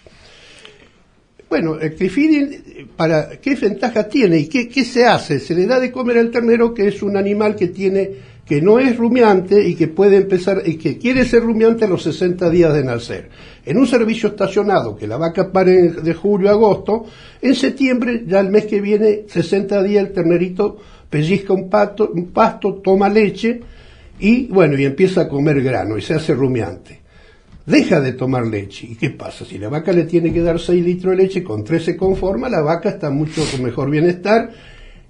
Bueno, 1.50 1.80
el 1.80 1.94
crifiding, 1.96 2.88
para, 2.98 3.30
¿qué 3.40 3.54
ventaja 3.56 4.08
tiene 4.10 4.40
y 4.40 4.48
qué, 4.48 4.68
qué 4.68 4.84
se 4.84 5.06
hace? 5.06 5.40
Se 5.40 5.54
le 5.54 5.68
da 5.68 5.80
de 5.80 5.92
comer 5.92 6.18
al 6.18 6.32
ternero 6.32 6.74
que 6.74 6.88
es 6.88 7.04
un 7.04 7.16
animal 7.16 7.56
que 7.56 7.68
tiene, 7.68 8.10
que 8.46 8.62
no 8.62 8.80
es 8.80 8.98
rumiante 8.98 9.68
y 9.68 9.76
que 9.76 9.88
puede 9.88 10.18
empezar, 10.18 10.64
y 10.66 10.76
que 10.76 10.98
quiere 10.98 11.26
ser 11.26 11.44
rumiante 11.44 11.86
a 11.86 11.88
los 11.88 12.04
60 12.04 12.50
días 12.50 12.74
de 12.74 12.84
nacer. 12.84 13.30
En 13.66 13.78
un 13.78 13.88
servicio 13.88 14.30
estacionado, 14.30 14.96
que 14.98 15.08
la 15.08 15.18
vaca 15.18 15.52
pare 15.52 15.92
de 15.92 16.14
julio 16.14 16.50
a 16.50 16.54
agosto, 16.54 17.06
en 17.42 17.56
septiembre, 17.56 18.24
ya 18.28 18.42
el 18.42 18.50
mes 18.50 18.66
que 18.66 18.82
viene, 18.82 19.24
60 19.28 19.82
días 19.84 20.06
el 20.06 20.14
ternerito 20.14 20.78
pellizca 21.10 21.54
un, 21.54 21.70
pasto, 21.70 22.82
toma 22.84 23.08
leche 23.08 23.62
y 24.20 24.48
bueno, 24.48 24.78
y 24.78 24.86
empieza 24.86 25.22
a 25.22 25.30
comer 25.30 25.62
grano 25.62 25.98
y 25.98 26.02
se 26.02 26.16
hace 26.16 26.34
rumiante. 26.34 27.02
Deja 27.66 28.02
de 28.02 28.14
tomar 28.14 28.46
leche. 28.46 28.88
¿Y 28.88 28.96
qué 28.96 29.12
pasa? 29.12 29.46
Si 29.46 29.58
la 29.58 29.70
vaca 29.70 29.94
le 29.94 30.04
tiene 30.04 30.34
que 30.34 30.42
dar 30.42 30.60
6 30.60 30.84
litros 30.84 31.16
de 31.16 31.24
leche, 31.24 31.44
con 31.44 31.64
3 31.64 31.86
se 31.86 31.96
conforma, 31.96 32.50
la 32.50 32.62
vaca 32.62 32.90
está 32.90 33.10
mucho 33.10 33.42
mejor 33.62 33.90
bienestar 33.90 34.52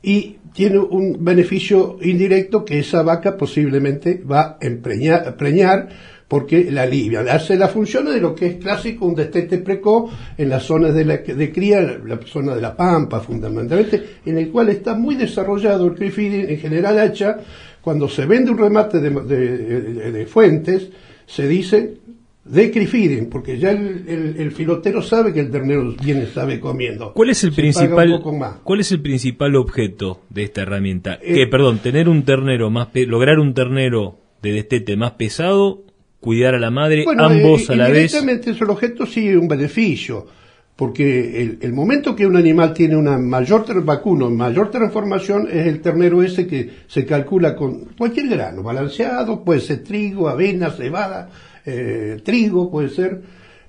y 0.03 0.37
tiene 0.53 0.77
un 0.77 1.23
beneficio 1.23 1.97
indirecto 2.01 2.63
que 2.63 2.79
esa 2.79 3.01
vaca 3.01 3.37
posiblemente 3.37 4.21
va 4.29 4.41
a 4.41 4.57
empreñar, 4.61 5.35
preñar 5.37 5.89
porque 6.27 6.69
la 6.71 6.83
alivia, 6.83 7.21
hace 7.21 7.55
la 7.55 7.67
función 7.67 8.05
de 8.05 8.19
lo 8.19 8.35
que 8.35 8.47
es 8.47 8.55
clásico 8.55 9.05
un 9.05 9.15
destete 9.15 9.59
precoz 9.59 10.11
en 10.37 10.49
las 10.49 10.63
zonas 10.63 10.93
de, 10.93 11.05
la, 11.05 11.17
de 11.17 11.51
cría, 11.51 11.81
la 11.81 12.19
zona 12.25 12.55
de 12.55 12.61
la 12.61 12.75
pampa 12.75 13.19
fundamentalmente, 13.19 14.03
en 14.25 14.37
el 14.37 14.49
cual 14.49 14.69
está 14.69 14.93
muy 14.93 15.15
desarrollado 15.15 15.87
el 15.87 16.11
feeding 16.11 16.49
en 16.49 16.57
general 16.57 16.99
hacha, 16.99 17.37
cuando 17.81 18.09
se 18.09 18.25
vende 18.25 18.51
un 18.51 18.57
remate 18.57 18.99
de 18.99 20.25
fuentes, 20.25 20.89
se 21.25 21.47
dice 21.47 21.97
de 22.45 22.71
crifiding, 22.71 23.29
porque 23.29 23.57
ya 23.57 23.71
el, 23.71 24.35
el, 24.37 24.51
filotero 24.51 25.01
sabe 25.01 25.31
que 25.31 25.39
el 25.39 25.49
ternero 25.49 25.95
viene 26.03 26.25
sabe 26.25 26.59
comiendo. 26.59 27.13
¿Cuál 27.13 27.29
es 27.29 27.43
el 27.45 27.53
principal 27.53 28.21
cuál 28.63 28.79
es 28.81 28.91
el 28.91 29.01
principal 29.01 29.55
objeto 29.55 30.21
de 30.29 30.43
esta 30.43 30.63
herramienta? 30.63 31.17
Eh, 31.21 31.35
que 31.35 31.47
perdón, 31.47 31.79
tener 31.79 32.09
un 32.09 32.23
ternero 32.23 32.69
más 32.69 32.89
lograr 32.93 33.39
un 33.39 33.53
ternero 33.53 34.17
de 34.41 34.51
destete 34.51 34.97
más 34.97 35.11
pesado, 35.11 35.83
cuidar 36.19 36.53
a 36.53 36.59
la 36.59 36.69
madre, 36.69 37.05
ambos 37.17 37.69
eh, 37.69 37.73
a 37.73 37.75
la 37.77 37.87
vez. 37.87 38.13
Evidentemente 38.13 38.51
es 38.51 38.59
el 38.59 38.69
objeto 38.69 39.05
sí 39.05 39.33
un 39.33 39.47
beneficio, 39.47 40.27
porque 40.75 41.41
el, 41.41 41.59
el, 41.61 41.71
momento 41.71 42.13
que 42.13 42.27
un 42.27 42.35
animal 42.35 42.73
tiene 42.73 42.97
una 42.97 43.17
mayor 43.17 43.85
vacuno, 43.85 44.29
mayor 44.29 44.69
transformación 44.69 45.47
es 45.49 45.65
el 45.67 45.79
ternero 45.79 46.21
ese 46.21 46.45
que 46.45 46.69
se 46.87 47.05
calcula 47.05 47.55
con 47.55 47.85
cualquier 47.97 48.27
grano, 48.27 48.63
balanceado, 48.63 49.45
puede 49.45 49.61
ser 49.61 49.81
trigo, 49.81 50.27
avena, 50.27 50.71
cebada, 50.71 51.29
eh, 51.65 52.19
trigo, 52.23 52.69
puede 52.69 52.89
ser 52.89 53.21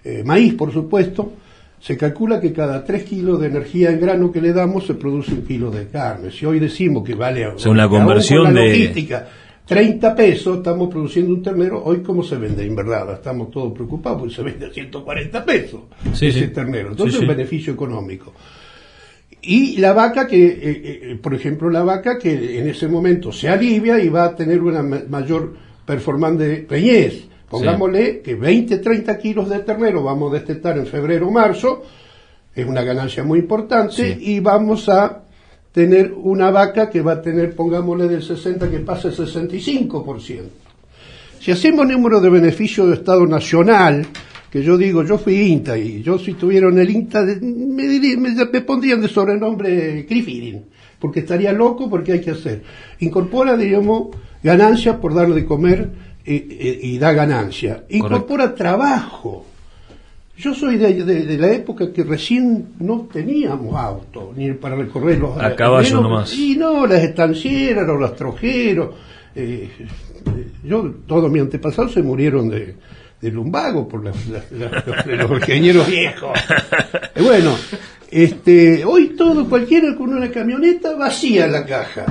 eh, 0.04 0.22
maíz, 0.24 0.54
por 0.54 0.72
supuesto, 0.72 1.33
se 1.80 1.96
calcula 1.96 2.40
que 2.40 2.52
cada 2.52 2.85
3 2.85 3.04
kilos 3.04 3.40
de 3.40 3.48
energía 3.48 3.90
en 3.90 4.00
grano 4.00 4.33
que 4.33 4.40
le 4.40 4.52
damos 4.52 4.87
se 4.87 4.94
produce 4.94 5.33
un 5.33 5.42
kilo 5.42 5.70
de 5.70 5.88
carne. 5.88 6.30
Si 6.30 6.46
hoy 6.46 6.59
decimos 6.59 7.04
que 7.04 7.14
vale 7.14 7.46
o 7.46 7.59
sea, 7.59 7.70
una 7.70 7.88
conversión 7.88 8.44
la 8.44 8.64
logística, 8.64 9.28
30 9.66 10.14
pesos, 10.14 10.59
estamos 10.59 10.90
produciendo 10.90 11.35
un 11.35 11.42
ternero, 11.42 11.83
hoy 11.85 12.02
cómo 12.02 12.22
se 12.22 12.37
vende 12.37 12.66
en 12.66 12.76
verdad, 12.76 13.14
estamos 13.14 13.50
todos 13.50 13.72
preocupados 13.72 14.18
porque 14.18 14.35
se 14.35 14.42
vende 14.42 14.66
a 14.66 14.70
140 14.70 15.44
pesos 15.44 15.80
ese 16.20 16.48
ternero, 16.48 16.90
entonces 16.90 17.16
es 17.16 17.20
un 17.20 17.28
beneficio 17.28 17.72
económico. 17.72 18.33
Y 19.40 19.76
la 19.76 19.92
vaca 19.92 20.26
que, 20.26 20.46
eh, 20.46 20.59
eh, 20.62 21.18
por 21.22 21.35
ejemplo, 21.35 21.68
la 21.68 21.83
vaca 21.83 22.18
que 22.18 22.59
en 22.59 22.68
ese 22.68 22.88
momento 22.88 23.30
se 23.30 23.48
alivia 23.48 23.98
y 24.02 24.09
va 24.09 24.24
a 24.24 24.35
tener 24.35 24.62
una 24.62 24.83
mayor 24.83 25.54
performance 25.85 26.38
de 26.38 26.57
peñez. 26.59 27.28
Pongámosle 27.59 28.21
que 28.21 28.35
20, 28.35 28.79
30 28.79 29.19
kilos 29.19 29.49
de 29.49 29.61
ternero 29.61 30.03
vamos 30.03 30.33
a 30.33 30.35
destetar 30.35 30.77
en 30.77 30.87
febrero 30.87 31.29
o 31.29 31.31
marzo, 31.31 31.83
es 32.55 32.67
una 32.67 32.83
ganancia 32.83 33.23
muy 33.23 33.38
importante, 33.38 34.19
y 34.21 34.40
vamos 34.40 34.88
a 34.88 35.23
tener 35.71 36.12
una 36.12 36.51
vaca 36.51 36.90
que 36.90 37.01
va 37.01 37.12
a 37.12 37.23
tener, 37.23 37.55
pongámosle 37.55 38.09
del 38.09 38.23
60 38.23 38.71
que 38.71 38.81
pase 38.81 39.09
el 39.09 39.14
65%. 39.14 40.43
Si 41.40 41.53
hacemos 41.53 41.87
número 41.87 42.21
de 42.21 42.31
beneficio 42.31 42.87
de 42.87 42.95
Estado 42.95 43.27
Nacional, 43.27 44.07
que 44.51 44.62
yo 44.62 44.77
digo, 44.77 45.05
yo 45.05 45.19
fui 45.19 45.35
INTA 45.35 45.77
y 45.77 46.03
yo 46.03 46.19
si 46.19 46.35
tuviera 46.35 46.69
en 46.69 46.79
el 46.79 46.88
INTA 46.88 47.23
me, 47.23 48.17
me, 48.17 48.61
pondrían 48.62 49.01
de 49.01 49.09
sobrenombre 49.09 50.07
Crifirin, 50.07 50.64
porque 50.99 51.21
estaría 51.21 51.53
loco 51.53 51.90
porque 51.90 52.12
hay 52.12 52.21
que 52.21 52.31
hacer. 52.31 52.62
Incorpora, 53.01 53.57
diríamos, 53.57 54.17
ganancias 54.43 54.97
por 54.97 55.12
darle 55.12 55.35
de 55.35 55.45
comer 55.45 55.90
y, 56.27 56.99
da 56.99 57.13
ganancia. 57.13 57.85
Incorpora 57.89 58.55
trabajo. 58.55 59.47
Yo 60.37 60.53
soy 60.53 60.77
de, 60.79 61.39
la 61.39 61.53
época 61.53 61.93
que 61.93 62.03
recién 62.03 62.75
no 62.81 63.09
teníamos 63.13 63.77
auto, 63.77 64.33
ni 64.37 64.53
para 64.53 64.75
recorrer 64.75 65.19
los... 65.19 65.39
A 65.39 65.55
caballo 65.55 66.01
nomás. 66.01 66.35
Y 66.37 66.57
no, 66.57 66.87
las 66.87 67.03
estancieras, 67.05 67.87
los 67.87 68.01
rastrojeros. 68.01 68.95
Eh, 69.37 69.69
yo, 70.65 70.93
todos 71.07 71.31
mis 71.31 71.43
antepasados 71.43 71.93
se 71.93 72.03
murieron 72.03 72.49
de, 72.49 72.75
lumbago 73.23 73.89
por 73.89 74.05
los 74.05 74.17
ingenieros 75.31 75.87
viejos. 75.87 76.39
bueno, 77.23 77.57
este, 78.11 78.85
hoy 78.85 79.15
todo, 79.17 79.49
cualquiera 79.49 79.95
con 79.95 80.13
una 80.13 80.31
camioneta 80.31 80.95
vacía 80.95 81.47
la 81.47 81.65
caja. 81.65 82.07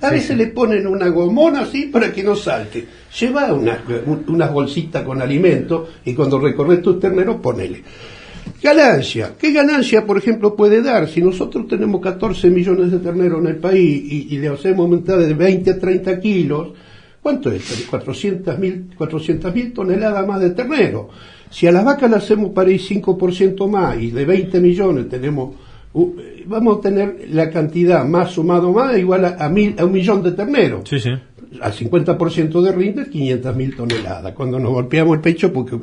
A 0.00 0.10
veces 0.10 0.36
le 0.36 0.46
ponen 0.48 0.86
una 0.86 1.08
gomona 1.08 1.62
así 1.62 1.86
para 1.86 2.12
que 2.12 2.22
no 2.22 2.36
salte. 2.36 2.86
Lleva 3.18 3.52
unas 3.52 3.80
una 4.28 4.46
bolsitas 4.46 5.02
con 5.02 5.20
alimento 5.20 5.88
y 6.04 6.14
cuando 6.14 6.38
recorres 6.38 6.80
tu 6.82 6.98
ternero 6.98 7.42
ponele. 7.42 7.82
Ganancia. 8.62 9.34
¿Qué 9.38 9.52
ganancia, 9.52 10.04
por 10.06 10.18
ejemplo, 10.18 10.54
puede 10.56 10.82
dar? 10.82 11.08
Si 11.08 11.20
nosotros 11.20 11.66
tenemos 11.68 12.00
14 12.00 12.50
millones 12.50 12.90
de 12.90 12.98
terneros 12.98 13.40
en 13.40 13.48
el 13.48 13.56
país 13.56 14.02
y, 14.30 14.38
le 14.38 14.48
hacemos 14.48 14.80
aumentar 14.80 15.18
de 15.18 15.34
20 15.34 15.70
a 15.70 15.78
30 15.78 16.20
kilos, 16.20 16.68
¿cuánto 17.22 17.50
es? 17.50 17.86
400 17.88 18.58
mil 18.58 19.72
toneladas 19.72 20.26
más 20.26 20.40
de 20.40 20.50
ternero. 20.50 21.08
Si 21.50 21.66
a 21.66 21.72
las 21.72 21.84
vacas 21.84 22.10
le 22.10 22.16
hacemos 22.16 22.52
para 22.52 22.70
ir 22.70 22.80
5% 22.80 23.68
más 23.68 24.00
y 24.00 24.10
de 24.10 24.24
20 24.24 24.60
millones 24.60 25.08
tenemos 25.08 25.54
vamos 26.46 26.78
a 26.78 26.80
tener 26.80 27.26
la 27.30 27.50
cantidad 27.50 28.04
más 28.04 28.32
sumado 28.32 28.72
más 28.72 28.96
igual 28.98 29.24
a, 29.24 29.48
mil, 29.48 29.74
a 29.78 29.84
un 29.84 29.92
millón 29.92 30.22
de 30.22 30.32
terneros. 30.32 30.88
Sí, 30.88 31.00
sí. 31.00 31.10
Al 31.62 31.72
50% 31.72 32.60
de 32.60 32.72
rinde, 32.72 33.08
500 33.08 33.56
mil 33.56 33.74
toneladas. 33.74 34.34
Cuando 34.34 34.58
nos 34.58 34.70
golpeamos 34.70 35.16
el 35.16 35.22
pecho 35.22 35.50
porque 35.50 35.78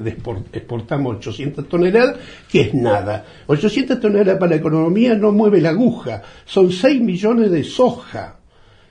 exportamos 0.53 1.15
800 1.17 1.67
toneladas, 1.67 2.17
que 2.51 2.61
es 2.61 2.73
nada. 2.73 3.25
800 3.47 3.99
toneladas 3.99 4.37
para 4.37 4.51
la 4.51 4.57
economía 4.57 5.15
no 5.15 5.31
mueve 5.31 5.59
la 5.61 5.69
aguja. 5.69 6.21
Son 6.45 6.71
6 6.71 7.01
millones 7.01 7.49
de 7.49 7.63
soja. 7.63 8.35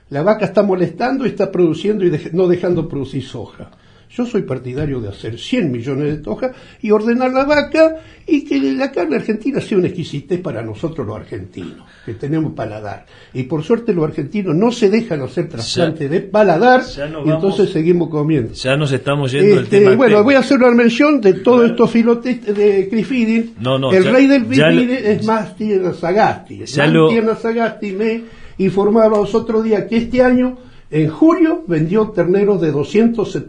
La 0.09 0.21
vaca 0.21 0.45
está 0.45 0.63
molestando 0.63 1.25
y 1.25 1.29
está 1.29 1.49
produciendo 1.49 2.05
y 2.05 2.11
no 2.33 2.47
dejando 2.47 2.89
producir 2.89 3.23
soja. 3.23 3.71
Yo 4.15 4.25
soy 4.25 4.43
partidario 4.43 5.01
de 5.01 5.09
hacer 5.09 5.37
100 5.37 5.71
millones 5.71 6.07
de 6.07 6.17
tojas 6.17 6.55
y 6.81 6.91
ordenar 6.91 7.33
la 7.33 7.43
vaca 7.43 7.97
y 8.25 8.45
que 8.45 8.61
la 8.73 8.89
carne 8.89 9.17
argentina 9.17 9.59
sea 9.59 9.77
una 9.77 9.87
exquisitez 9.87 10.39
para 10.39 10.61
nosotros 10.61 11.05
los 11.05 11.17
argentinos, 11.17 11.85
que 12.05 12.13
tenemos 12.13 12.53
paladar. 12.53 13.05
Y 13.33 13.43
por 13.43 13.61
suerte 13.63 13.93
los 13.93 14.05
argentinos 14.05 14.55
no 14.55 14.71
se 14.71 14.89
dejan 14.89 15.21
hacer 15.21 15.49
trasplante 15.49 16.07
de 16.07 16.21
paladar 16.21 16.81
y 17.25 17.29
entonces 17.29 17.71
seguimos 17.71 18.09
comiendo. 18.09 18.53
Ya 18.53 18.77
nos 18.77 18.91
estamos 18.93 19.33
yendo 19.33 19.59
este, 19.59 19.79
tema. 19.79 19.95
Bueno, 19.95 20.23
voy 20.23 20.35
a 20.35 20.39
hacer 20.39 20.59
una 20.59 20.71
mención 20.71 21.19
de 21.19 21.33
todos 21.33 21.69
estos 21.69 21.91
filotes 21.91 22.55
de 22.55 22.87
Crifidin. 22.89 23.55
No, 23.59 23.77
no, 23.77 23.91
El 23.91 24.05
rey 24.05 24.27
del 24.27 24.45
Crifidin 24.45 24.91
es 24.91 25.25
más 25.25 25.55
Sagasti. 25.99 26.63
Tierra 26.63 27.35
Sagasti 27.35 27.91
me 27.91 28.23
informaba 28.59 29.17
los 29.17 29.35
otros 29.35 29.61
días 29.63 29.83
que 29.89 29.97
este 29.97 30.21
año 30.21 30.57
en 30.91 31.09
julio 31.09 31.63
vendió 31.67 32.09
terneros 32.09 32.61
de, 32.61 32.71
200, 32.71 33.41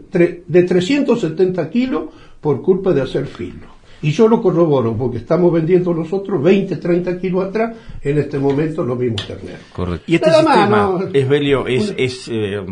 de 0.47 0.63
370 0.63 1.69
kilos 1.69 2.05
por 2.41 2.61
culpa 2.61 2.93
de 2.93 3.01
hacer 3.01 3.25
filo. 3.27 3.76
Y 4.01 4.11
yo 4.11 4.27
lo 4.27 4.41
corroboro 4.41 4.95
porque 4.95 5.17
estamos 5.17 5.51
vendiendo 5.51 5.93
nosotros 5.93 6.41
20, 6.41 6.75
30 6.77 7.19
kilos 7.19 7.45
atrás, 7.45 7.75
en 8.01 8.17
este 8.19 8.37
momento 8.37 8.83
los 8.83 8.97
mismos 8.97 9.25
terneros. 9.25 9.61
Correcto. 9.73 10.03
¿Y 10.07 10.15
este 10.15 10.31
sistema, 10.31 10.99
es, 11.13 11.27
Belio, 11.27 11.67
es, 11.67 11.93
es 11.97 12.27
eh, 12.31 12.63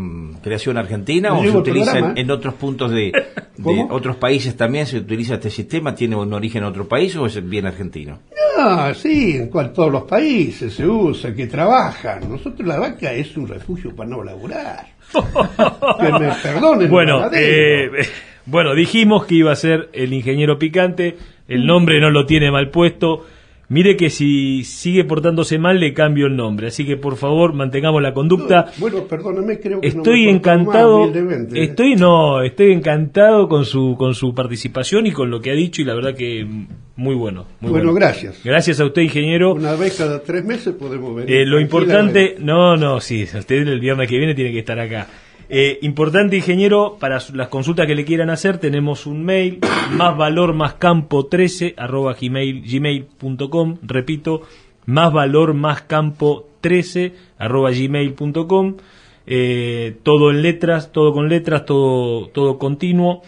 creación 0.41 0.77
argentina 0.77 1.33
o 1.33 1.41
se 1.43 1.57
utiliza 1.57 2.13
en, 2.15 2.31
otros 2.31 2.53
puntos 2.53 2.91
de, 2.91 3.11
otros 3.89 4.17
países 4.17 4.55
también? 4.55 4.85
¿Se 4.85 4.97
utiliza 4.97 5.35
este 5.35 5.49
sistema? 5.49 5.95
¿Tiene 5.95 6.15
un 6.15 6.31
origen 6.33 6.63
en 6.63 6.69
otro 6.69 6.87
país 6.87 7.15
o 7.15 7.25
es 7.25 7.47
bien 7.47 7.65
argentino? 7.65 8.19
No, 8.57 8.93
sí, 8.93 9.35
en 9.35 9.47
cual, 9.47 9.73
todos 9.73 9.91
los 9.91 10.03
países 10.03 10.73
se 10.73 10.87
usa, 10.87 11.33
que 11.33 11.47
trabajan. 11.47 12.29
Nosotros 12.29 12.67
la 12.67 12.79
vaca 12.79 13.11
es 13.11 13.35
un 13.35 13.47
refugio 13.47 13.95
para 13.95 14.09
no 14.09 14.23
laburar. 14.23 14.87
que 15.13 16.11
me 16.19 16.31
perdonen. 16.41 16.89
Bueno, 16.89 17.29
eh, 17.33 17.89
bueno, 18.45 18.75
dijimos 18.75 19.25
que 19.25 19.35
iba 19.35 19.51
a 19.51 19.55
ser 19.55 19.89
el 19.93 20.13
ingeniero 20.13 20.59
picante, 20.59 21.17
el 21.47 21.65
nombre 21.65 21.99
no 21.99 22.09
lo 22.09 22.25
tiene 22.25 22.51
mal 22.51 22.69
puesto. 22.69 23.25
Mire 23.67 23.97
que 23.97 24.11
si 24.11 24.63
sigue 24.63 25.05
portándose 25.05 25.57
mal 25.57 25.79
le 25.79 25.93
cambio 25.93 26.27
el 26.27 26.35
nombre, 26.35 26.67
así 26.67 26.85
que 26.85 26.97
por 26.97 27.15
favor 27.15 27.53
mantengamos 27.53 27.99
la 27.99 28.13
conducta. 28.13 28.71
bueno, 28.77 29.05
perdóname, 29.05 29.59
creo 29.59 29.81
que 29.81 29.87
estoy 29.87 30.29
encantado. 30.29 31.11
estoy 31.51 31.95
no, 31.95 32.43
estoy 32.43 32.73
encantado 32.73 33.49
con 33.49 33.65
su 33.65 33.95
con 33.97 34.13
su 34.13 34.35
participación 34.35 35.07
y 35.07 35.11
con 35.11 35.31
lo 35.31 35.41
que 35.41 35.49
ha 35.49 35.55
dicho 35.55 35.81
y 35.81 35.85
la 35.85 35.95
verdad 35.95 36.13
que 36.13 36.45
muy 36.95 37.15
bueno. 37.15 37.47
Muy 37.59 37.71
bueno, 37.71 37.91
gracias. 37.93 38.39
Gracias 38.43 38.79
a 38.79 38.85
usted, 38.85 39.01
ingeniero. 39.01 39.53
Una 39.53 39.75
vez 39.75 39.97
cada 39.97 40.21
tres 40.21 40.45
meses 40.45 40.75
podemos 40.75 41.15
venir. 41.15 41.35
Eh, 41.35 41.45
lo 41.45 41.59
importante, 41.59 42.35
no, 42.39 42.77
no, 42.77 43.01
sí, 43.01 43.23
usted 43.23 43.67
el 43.67 43.79
viernes 43.79 44.07
que 44.07 44.17
viene 44.17 44.35
tiene 44.35 44.51
que 44.51 44.59
estar 44.59 44.79
acá. 44.79 45.07
Eh, 45.47 45.79
importante, 45.83 46.35
ingeniero, 46.35 46.97
para 46.99 47.19
las 47.33 47.47
consultas 47.49 47.85
que 47.85 47.95
le 47.95 48.05
quieran 48.05 48.29
hacer, 48.29 48.57
tenemos 48.57 49.05
un 49.05 49.23
mail, 49.23 49.59
más 49.91 50.17
valor 50.17 50.53
más 50.53 50.75
campo 50.75 51.27
13 51.27 51.75
arroba 51.77 52.15
gmail, 52.19 52.63
gmail.com, 52.63 53.77
repito, 53.83 54.41
más 54.85 55.13
valor 55.13 55.53
más 55.53 55.83
campo 55.83 56.49
13 56.61 57.13
arroba 57.37 57.71
gmail.com. 57.71 58.77
Eh, 59.27 59.97
todo 60.03 60.29
en 60.29 60.43
letras, 60.43 60.91
todo 60.91 61.13
con 61.13 61.29
letras, 61.29 61.65
todo, 61.65 62.27
todo 62.29 62.57
continuo. 62.57 63.21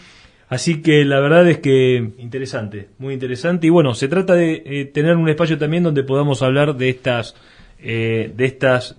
Así 0.49 0.81
que 0.81 1.03
la 1.03 1.19
verdad 1.19 1.47
es 1.49 1.57
que 1.59 2.11
interesante, 2.19 2.89
muy 2.99 3.13
interesante. 3.13 3.67
Y 3.67 3.69
bueno, 3.69 3.93
se 3.93 4.07
trata 4.07 4.33
de 4.33 4.63
eh, 4.65 4.85
tener 4.85 5.17
un 5.17 5.27
espacio 5.27 5.57
también 5.57 5.83
donde 5.83 6.03
podamos 6.03 6.41
hablar 6.41 6.75
de 6.77 6.89
estas, 6.89 7.35
de 7.79 8.33
estas 8.39 8.97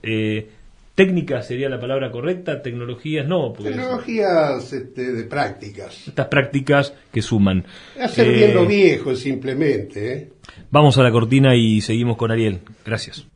técnicas, 0.99 1.47
sería 1.47 1.69
la 1.69 1.79
palabra 1.79 2.11
correcta, 2.11 2.61
tecnologías, 2.61 3.25
no. 3.25 3.53
Tecnologías 3.53 4.73
este, 4.73 5.13
de 5.13 5.23
prácticas. 5.23 6.09
Estas 6.09 6.27
prácticas 6.27 6.93
que 7.13 7.23
suman. 7.23 7.65
Hacer 8.03 8.33
viendo 8.33 8.67
viejo 8.67 9.15
simplemente. 9.15 10.33
Vamos 10.73 10.99
a 10.99 11.05
la 11.05 11.13
cortina 11.13 11.55
y 11.55 11.83
seguimos 11.83 12.17
con 12.17 12.33
Ariel. 12.33 12.63
Gracias. 12.85 13.29